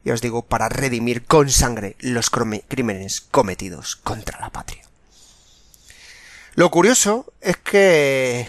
Y 0.04 0.10
os 0.10 0.20
digo, 0.20 0.42
para 0.42 0.68
redimir 0.68 1.24
con 1.24 1.50
sangre 1.50 1.96
los 1.98 2.30
crímenes 2.30 3.20
cometidos 3.20 3.96
contra 3.96 4.40
la 4.40 4.50
patria. 4.50 4.84
Lo 6.54 6.70
curioso 6.70 7.32
es 7.40 7.56
que 7.56 8.48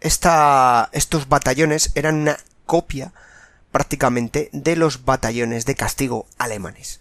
estos 0.00 1.28
batallones 1.28 1.90
eran 1.94 2.16
una 2.16 2.38
copia 2.66 3.12
prácticamente 3.72 4.50
de 4.52 4.76
los 4.76 5.04
batallones 5.04 5.64
de 5.64 5.74
castigo 5.74 6.26
alemanes, 6.38 7.00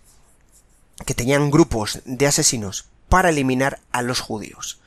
que 1.05 1.13
tenían 1.13 1.51
grupos 1.51 1.99
de 2.05 2.27
asesinos 2.27 2.85
para 3.09 3.29
eliminar 3.29 3.79
a 3.91 4.01
los 4.01 4.19
judíos. 4.19 4.79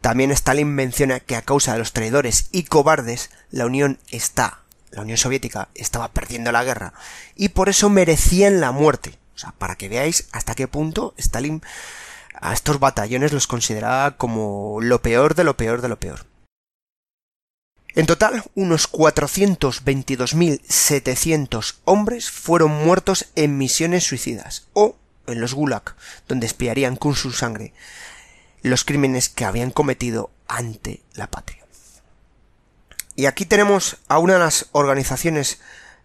También 0.00 0.30
Stalin 0.30 0.68
menciona 0.68 1.20
que 1.20 1.36
a 1.36 1.42
causa 1.42 1.72
de 1.72 1.78
los 1.78 1.92
traidores 1.92 2.48
y 2.52 2.64
cobardes, 2.64 3.30
la 3.50 3.66
Unión 3.66 3.98
está, 4.10 4.62
la 4.90 5.02
Unión 5.02 5.18
Soviética 5.18 5.68
estaba 5.74 6.12
perdiendo 6.12 6.52
la 6.52 6.64
guerra, 6.64 6.94
y 7.34 7.50
por 7.50 7.68
eso 7.68 7.90
merecían 7.90 8.60
la 8.60 8.72
muerte. 8.72 9.18
O 9.34 9.38
sea, 9.38 9.52
para 9.52 9.76
que 9.76 9.88
veáis 9.88 10.28
hasta 10.32 10.54
qué 10.54 10.66
punto 10.66 11.14
Stalin 11.16 11.62
a 12.40 12.52
estos 12.52 12.78
batallones 12.80 13.32
los 13.32 13.46
consideraba 13.46 14.16
como 14.16 14.78
lo 14.80 15.02
peor 15.02 15.34
de 15.34 15.44
lo 15.44 15.56
peor 15.56 15.80
de 15.82 15.88
lo 15.88 15.98
peor. 15.98 16.26
En 17.94 18.06
total, 18.06 18.44
unos 18.54 18.90
422.700 18.92 21.74
hombres 21.84 22.30
fueron 22.30 22.70
muertos 22.70 23.26
en 23.34 23.58
misiones 23.58 24.04
suicidas 24.04 24.68
o 24.72 24.96
en 25.26 25.40
los 25.40 25.54
Gulag, 25.54 25.96
donde 26.28 26.46
espiarían 26.46 26.94
con 26.96 27.16
su 27.16 27.32
sangre 27.32 27.72
los 28.62 28.84
crímenes 28.84 29.28
que 29.28 29.44
habían 29.44 29.70
cometido 29.70 30.30
ante 30.46 31.02
la 31.14 31.30
patria. 31.30 31.64
Y 33.14 33.26
aquí 33.26 33.46
tenemos 33.46 33.96
a 34.08 34.18
una 34.18 34.34
de 34.34 34.38
las 34.38 34.66
organizaciones 34.72 35.60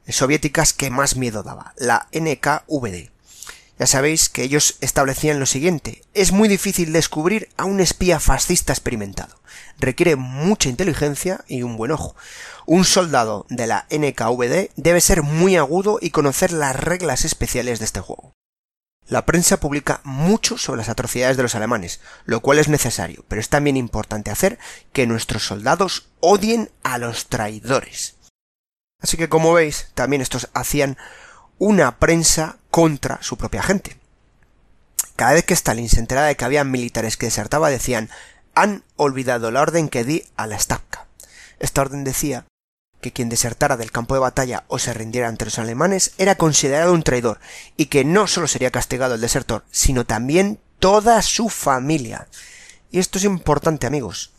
soviéticas 0.08 0.74
que 0.74 0.90
más 0.90 1.16
miedo 1.16 1.44
daba, 1.44 1.74
la 1.78 2.08
NKVD. 2.12 3.12
Ya 3.80 3.88
sabéis 3.88 4.30
que 4.30 4.44
ellos 4.44 4.78
establecían 4.82 5.40
lo 5.40 5.46
siguiente, 5.46 6.04
es 6.14 6.32
muy 6.32 6.48
difícil 6.48 6.94
descubrir 6.94 7.50
a 7.58 7.66
un 7.66 7.80
espía 7.80 8.20
fascista 8.20 8.74
experimentado. 8.74 9.36
Requiere 9.80 10.16
mucha 10.16 10.70
inteligencia 10.70 11.44
y 11.48 11.64
un 11.64 11.78
buen 11.78 11.92
ojo. 11.92 12.16
Un 12.66 12.86
soldado 12.86 13.46
de 13.50 13.68
la 13.68 13.88
NKVD 13.90 14.72
debe 14.76 15.02
ser 15.02 15.24
muy 15.24 15.56
agudo 15.56 15.98
y 16.02 16.12
conocer 16.12 16.52
las 16.52 16.76
reglas 16.76 17.26
especiales 17.26 17.80
de 17.80 17.86
este 17.86 18.00
juego. 18.00 18.34
La 19.08 19.26
prensa 19.26 19.60
publica 19.60 20.02
mucho 20.04 20.58
sobre 20.58 20.80
las 20.80 20.90
atrocidades 20.90 21.36
de 21.38 21.44
los 21.44 21.56
alemanes, 21.56 22.00
lo 22.26 22.40
cual 22.40 22.60
es 22.60 22.70
necesario, 22.70 23.26
pero 23.28 23.42
es 23.42 23.50
también 23.50 23.78
importante 23.78 24.32
hacer 24.32 24.60
que 24.94 25.08
nuestros 25.08 25.46
soldados 25.46 26.08
odien 26.20 26.72
a 26.84 26.98
los 26.98 27.28
traidores. 27.28 28.16
Así 29.02 29.18
que 29.18 29.28
como 29.28 29.54
veis, 29.54 29.90
también 29.94 30.22
estos 30.22 30.50
hacían 30.54 30.98
una 31.58 32.00
prensa 32.00 32.58
contra 32.72 33.22
su 33.22 33.38
propia 33.38 33.62
gente. 33.62 33.98
Cada 35.18 35.34
vez 35.34 35.44
que 35.44 35.54
Stalin 35.54 35.90
se 35.90 36.00
enteraba 36.00 36.28
de 36.28 36.36
que 36.38 36.46
había 36.46 36.64
militares 36.64 37.18
que 37.18 37.28
desertaba, 37.28 37.70
decían 37.70 38.10
han 38.56 38.84
olvidado 38.96 39.52
la 39.52 39.62
orden 39.62 39.90
que 39.90 40.04
di 40.04 40.26
a 40.36 40.48
la 40.48 40.60
Stavka. 40.60 41.08
Esta 41.60 41.82
orden 41.82 42.04
decía 42.04 42.46
que 43.04 43.12
quien 43.12 43.30
desertara 43.30 43.78
del 43.78 43.92
campo 43.92 44.16
de 44.16 44.22
batalla 44.22 44.64
o 44.68 44.80
se 44.80 44.94
rindiera 44.94 45.28
ante 45.28 45.46
los 45.46 45.60
alemanes 45.60 46.14
era 46.18 46.36
considerado 46.36 46.94
un 46.94 47.04
traidor, 47.04 47.40
y 47.78 47.86
que 47.86 48.04
no 48.04 48.26
solo 48.26 48.48
sería 48.48 48.72
castigado 48.72 49.14
el 49.14 49.22
desertor, 49.22 49.64
sino 49.70 50.06
también 50.06 50.60
toda 50.80 51.22
su 51.22 51.50
familia. 51.50 52.28
Y 52.90 52.98
esto 52.98 53.20
es 53.20 53.26
importante, 53.26 53.86
amigos. 53.86 54.32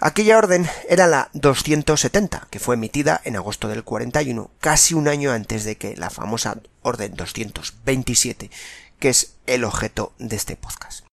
Aquella 0.00 0.38
orden 0.38 0.68
era 0.88 1.06
la 1.06 1.30
270, 1.34 2.48
que 2.50 2.58
fue 2.58 2.76
emitida 2.76 3.20
en 3.24 3.36
agosto 3.36 3.68
del 3.68 3.82
41, 3.82 4.50
casi 4.60 4.94
un 4.94 5.08
año 5.08 5.32
antes 5.32 5.64
de 5.64 5.76
que 5.76 5.96
la 5.96 6.10
famosa 6.10 6.58
orden 6.82 7.14
227, 7.14 8.50
que 8.98 9.08
es 9.08 9.34
el 9.46 9.64
objeto 9.64 10.12
de 10.18 10.36
este 10.36 10.56
podcast 10.56 11.05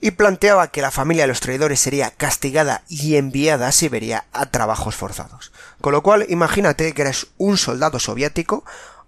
y 0.00 0.12
planteaba 0.12 0.68
que 0.68 0.82
la 0.82 0.90
familia 0.90 1.24
de 1.24 1.28
los 1.28 1.40
traidores 1.40 1.80
sería 1.80 2.10
castigada 2.10 2.82
y 2.88 3.16
enviada 3.16 3.68
a 3.68 3.72
Siberia 3.72 4.24
a 4.32 4.46
trabajos 4.46 4.96
forzados. 4.96 5.52
Con 5.80 5.92
lo 5.92 6.02
cual, 6.02 6.24
imagínate 6.28 6.92
que 6.94 7.02
eres 7.02 7.28
un 7.36 7.58
soldado 7.58 7.98
soviético, 7.98 8.64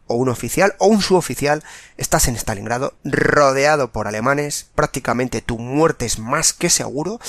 o 0.06 0.16
un 0.16 0.28
oficial, 0.28 0.74
o 0.78 0.88
un 0.88 1.00
suboficial, 1.00 1.62
estás 1.96 2.28
en 2.28 2.36
Stalingrado, 2.36 2.94
rodeado 3.04 3.92
por 3.92 4.06
alemanes, 4.06 4.66
prácticamente 4.74 5.40
tu 5.40 5.58
muerte 5.58 6.04
es 6.04 6.18
más 6.18 6.52
que 6.52 6.68
seguro, 6.68 7.20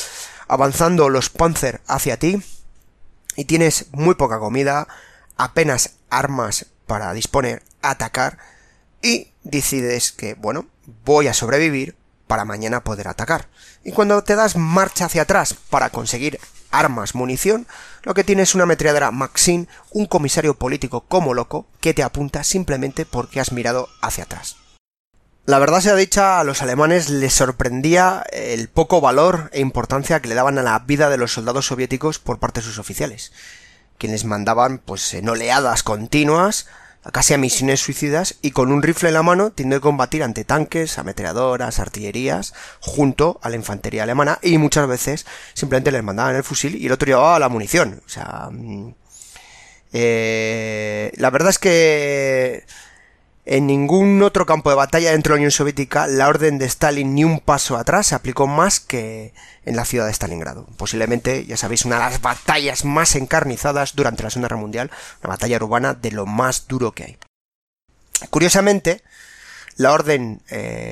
avanzando 0.47 1.07
los 1.09 1.29
Panzer 1.29 1.81
hacia 1.87 2.17
ti, 2.17 2.43
y 3.35 3.45
tienes 3.45 3.87
muy 3.91 4.15
poca 4.15 4.39
comida, 4.39 4.87
apenas 5.37 5.91
armas 6.09 6.65
para 6.85 7.13
disponer, 7.13 7.63
atacar, 7.81 8.37
y 9.01 9.31
decides 9.43 10.11
que, 10.11 10.33
bueno, 10.33 10.67
voy 11.05 11.27
a 11.27 11.33
sobrevivir, 11.33 11.95
para 12.33 12.45
mañana 12.45 12.83
poder 12.83 13.07
atacar. 13.09 13.47
Y 13.83 13.91
cuando 13.91 14.23
te 14.23 14.35
das 14.35 14.55
marcha 14.55 15.05
hacia 15.05 15.21
atrás 15.21 15.53
para 15.69 15.91
conseguir 15.91 16.39
armas, 16.71 17.13
munición, 17.13 17.67
lo 18.01 18.15
que 18.15 18.23
tienes 18.23 18.49
es 18.49 18.55
una 18.55 18.63
ametralladora 18.63 19.11
Maxine, 19.11 19.67
un 19.91 20.07
comisario 20.07 20.55
político 20.55 21.01
como 21.01 21.35
loco, 21.35 21.67
que 21.79 21.93
te 21.93 22.01
apunta 22.01 22.43
simplemente 22.43 23.05
porque 23.05 23.39
has 23.39 23.51
mirado 23.51 23.87
hacia 24.01 24.23
atrás. 24.23 24.55
La 25.45 25.59
verdad 25.59 25.81
sea 25.81 25.93
dicha, 25.93 26.39
a 26.39 26.43
los 26.43 26.63
alemanes 26.63 27.11
les 27.11 27.33
sorprendía 27.33 28.23
el 28.31 28.67
poco 28.67 28.99
valor 28.99 29.51
e 29.53 29.59
importancia 29.59 30.19
que 30.19 30.29
le 30.29 30.33
daban 30.33 30.57
a 30.57 30.63
la 30.63 30.79
vida 30.79 31.11
de 31.11 31.17
los 31.17 31.33
soldados 31.33 31.67
soviéticos 31.67 32.17
por 32.17 32.39
parte 32.39 32.61
de 32.61 32.65
sus 32.65 32.79
oficiales, 32.79 33.31
quienes 33.99 34.25
mandaban 34.25 34.79
pues 34.79 35.13
en 35.13 35.29
oleadas 35.29 35.83
continuas 35.83 36.65
casi 37.11 37.33
a 37.33 37.37
misiones 37.37 37.81
suicidas 37.81 38.35
y 38.41 38.51
con 38.51 38.71
un 38.71 38.81
rifle 38.81 39.09
en 39.09 39.15
la 39.15 39.23
mano 39.23 39.51
tiene 39.51 39.75
que 39.75 39.81
combatir 39.81 40.23
ante 40.23 40.45
tanques, 40.45 40.97
ametralladoras, 40.97 41.79
artillerías, 41.79 42.53
junto 42.79 43.39
a 43.41 43.49
la 43.49 43.55
infantería 43.55 44.03
alemana 44.03 44.39
y 44.41 44.57
muchas 44.57 44.87
veces 44.87 45.25
simplemente 45.53 45.91
les 45.91 46.03
mandaban 46.03 46.35
el 46.35 46.43
fusil 46.43 46.75
y 46.75 46.85
el 46.85 46.91
otro 46.93 47.07
llevaba 47.07 47.39
la 47.39 47.49
munición. 47.49 48.01
O 48.05 48.09
sea, 48.09 48.49
mm, 48.51 48.93
eh, 49.93 51.11
la 51.17 51.29
verdad 51.29 51.49
es 51.49 51.59
que 51.59 52.65
en 53.45 53.67
ningún 53.67 54.21
otro 54.21 54.45
campo 54.45 54.69
de 54.69 54.75
batalla 54.75 55.11
dentro 55.11 55.33
de 55.33 55.37
la 55.37 55.41
Unión 55.41 55.51
Soviética 55.51 56.07
la 56.07 56.29
orden 56.29 56.57
de 56.57 56.65
Stalin 56.65 57.13
ni 57.13 57.23
un 57.25 57.39
paso 57.39 57.75
atrás 57.77 58.07
se 58.07 58.15
aplicó 58.15 58.47
más 58.47 58.79
que 58.79 59.33
en 59.65 59.75
la 59.75 59.85
ciudad 59.85 60.07
de 60.07 60.13
Stalingrado. 60.13 60.65
Posiblemente, 60.77 61.45
ya 61.45 61.57
sabéis, 61.57 61.85
una 61.85 61.95
de 61.97 62.01
las 62.03 62.21
batallas 62.21 62.85
más 62.85 63.15
encarnizadas 63.15 63.95
durante 63.95 64.23
la 64.23 64.29
Segunda 64.29 64.47
Guerra 64.47 64.61
Mundial, 64.61 64.91
una 65.21 65.29
batalla 65.29 65.57
urbana 65.57 65.93
de 65.93 66.11
lo 66.11 66.25
más 66.25 66.67
duro 66.67 66.93
que 66.93 67.03
hay. 67.03 67.17
Curiosamente, 68.29 69.03
la 69.75 69.91
orden 69.91 70.41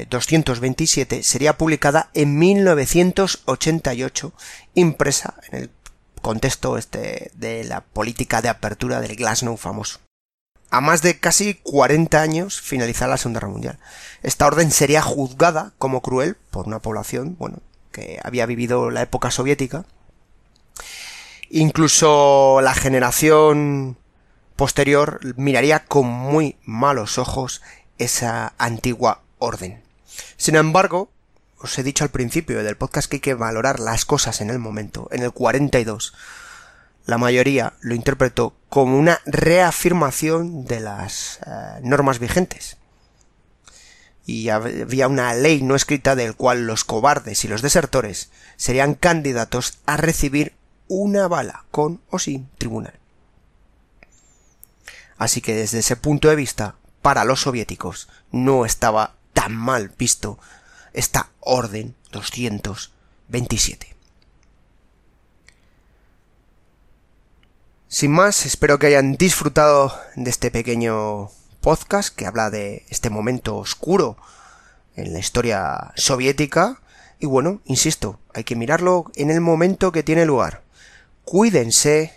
227 0.09 1.17
eh, 1.17 1.23
sería 1.23 1.57
publicada 1.57 2.09
en 2.13 2.37
1988, 2.37 4.33
impresa 4.73 5.35
en 5.51 5.59
el 5.59 5.69
contexto 6.21 6.77
este 6.77 7.31
de 7.35 7.63
la 7.63 7.81
política 7.81 8.41
de 8.41 8.49
apertura 8.49 8.99
del 8.99 9.15
Glasnost 9.15 9.61
famoso 9.61 9.99
a 10.71 10.79
más 10.79 11.01
de 11.01 11.19
casi 11.19 11.55
40 11.55 12.21
años 12.21 12.61
finalizar 12.61 13.09
la 13.09 13.17
Segunda 13.17 13.41
Guerra 13.41 13.51
Mundial. 13.51 13.79
Esta 14.23 14.47
orden 14.47 14.71
sería 14.71 15.01
juzgada 15.01 15.73
como 15.77 16.01
cruel 16.01 16.37
por 16.49 16.65
una 16.65 16.79
población, 16.79 17.35
bueno, 17.37 17.59
que 17.91 18.19
había 18.23 18.45
vivido 18.45 18.89
la 18.89 19.01
época 19.01 19.31
soviética. 19.31 19.85
Incluso 21.49 22.61
la 22.63 22.73
generación 22.73 23.97
posterior 24.55 25.19
miraría 25.35 25.83
con 25.83 26.07
muy 26.07 26.55
malos 26.63 27.17
ojos 27.17 27.61
esa 27.97 28.53
antigua 28.57 29.21
orden. 29.39 29.83
Sin 30.37 30.55
embargo, 30.55 31.11
os 31.59 31.77
he 31.77 31.83
dicho 31.83 32.05
al 32.05 32.11
principio 32.11 32.63
del 32.63 32.77
podcast 32.77 33.09
que 33.09 33.17
hay 33.17 33.21
que 33.21 33.33
valorar 33.33 33.81
las 33.81 34.05
cosas 34.05 34.39
en 34.39 34.49
el 34.49 34.59
momento. 34.59 35.09
En 35.11 35.21
el 35.21 35.31
42 35.31 36.13
la 37.05 37.17
mayoría 37.17 37.73
lo 37.81 37.95
interpretó 37.95 38.55
como 38.69 38.97
una 38.97 39.19
reafirmación 39.25 40.65
de 40.65 40.79
las 40.79 41.39
eh, 41.45 41.79
normas 41.83 42.19
vigentes. 42.19 42.77
Y 44.25 44.49
había 44.49 45.07
una 45.07 45.33
ley 45.33 45.61
no 45.61 45.75
escrita 45.75 46.15
del 46.15 46.35
cual 46.35 46.67
los 46.67 46.85
cobardes 46.85 47.43
y 47.43 47.47
los 47.47 47.61
desertores 47.61 48.29
serían 48.55 48.93
candidatos 48.93 49.79
a 49.85 49.97
recibir 49.97 50.53
una 50.87 51.27
bala 51.27 51.65
con 51.71 52.01
o 52.09 52.19
sin 52.19 52.47
tribunal. 52.57 52.93
Así 55.17 55.41
que 55.41 55.55
desde 55.55 55.79
ese 55.79 55.95
punto 55.95 56.29
de 56.29 56.35
vista, 56.35 56.75
para 57.01 57.25
los 57.25 57.41
soviéticos 57.41 58.09
no 58.31 58.65
estaba 58.65 59.15
tan 59.33 59.55
mal 59.55 59.91
visto 59.97 60.39
esta 60.93 61.29
orden 61.39 61.95
227. 62.11 63.90
Sin 67.93 68.11
más, 68.13 68.45
espero 68.45 68.79
que 68.79 68.87
hayan 68.87 69.17
disfrutado 69.17 69.93
de 70.15 70.29
este 70.29 70.49
pequeño 70.49 71.29
podcast 71.59 72.15
que 72.15 72.25
habla 72.25 72.49
de 72.49 72.85
este 72.87 73.09
momento 73.09 73.57
oscuro 73.57 74.15
en 74.95 75.11
la 75.11 75.19
historia 75.19 75.91
soviética. 75.97 76.79
Y 77.19 77.25
bueno, 77.25 77.59
insisto, 77.65 78.17
hay 78.33 78.45
que 78.45 78.55
mirarlo 78.55 79.11
en 79.15 79.29
el 79.29 79.41
momento 79.41 79.91
que 79.91 80.03
tiene 80.03 80.25
lugar. 80.25 80.61
Cuídense 81.25 82.13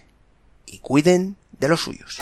y 0.65 0.79
cuiden 0.79 1.35
de 1.59 1.67
los 1.67 1.81
suyos. 1.81 2.19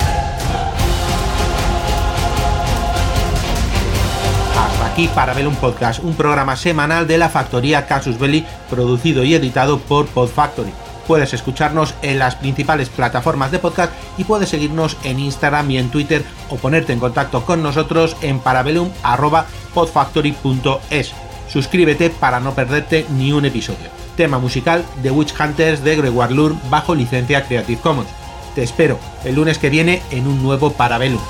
Hasta 4.56 4.86
aquí 4.86 5.10
un 5.46 5.56
podcast, 5.56 6.02
un 6.02 6.14
programa 6.14 6.56
semanal 6.56 7.06
de 7.06 7.18
la 7.18 7.28
factoría 7.28 7.86
Casus 7.86 8.18
Belli, 8.18 8.46
producido 8.70 9.22
y 9.24 9.34
editado 9.34 9.78
por 9.78 10.06
Podfactory 10.06 10.72
puedes 11.06 11.34
escucharnos 11.34 11.94
en 12.02 12.18
las 12.18 12.34
principales 12.36 12.88
plataformas 12.88 13.50
de 13.50 13.58
podcast 13.58 13.92
y 14.18 14.24
puedes 14.24 14.48
seguirnos 14.48 14.96
en 15.04 15.18
Instagram 15.18 15.70
y 15.70 15.76
en 15.78 15.90
Twitter 15.90 16.24
o 16.50 16.56
ponerte 16.56 16.92
en 16.92 17.00
contacto 17.00 17.44
con 17.44 17.62
nosotros 17.62 18.16
en 18.22 18.40
parabellum.podfactory.es. 18.40 21.12
Suscríbete 21.48 22.10
para 22.10 22.40
no 22.40 22.54
perderte 22.54 23.06
ni 23.10 23.32
un 23.32 23.44
episodio. 23.44 23.90
Tema 24.16 24.38
musical 24.38 24.84
The 25.02 25.10
Witch 25.10 25.38
Hunters 25.38 25.84
de 25.84 25.96
Gregoire 25.96 26.34
Lur 26.34 26.56
bajo 26.70 26.94
licencia 26.94 27.44
Creative 27.44 27.80
Commons. 27.80 28.08
Te 28.54 28.62
espero 28.62 28.98
el 29.24 29.34
lunes 29.34 29.58
que 29.58 29.70
viene 29.70 30.02
en 30.10 30.26
un 30.26 30.42
nuevo 30.42 30.72
Parabellum. 30.72 31.20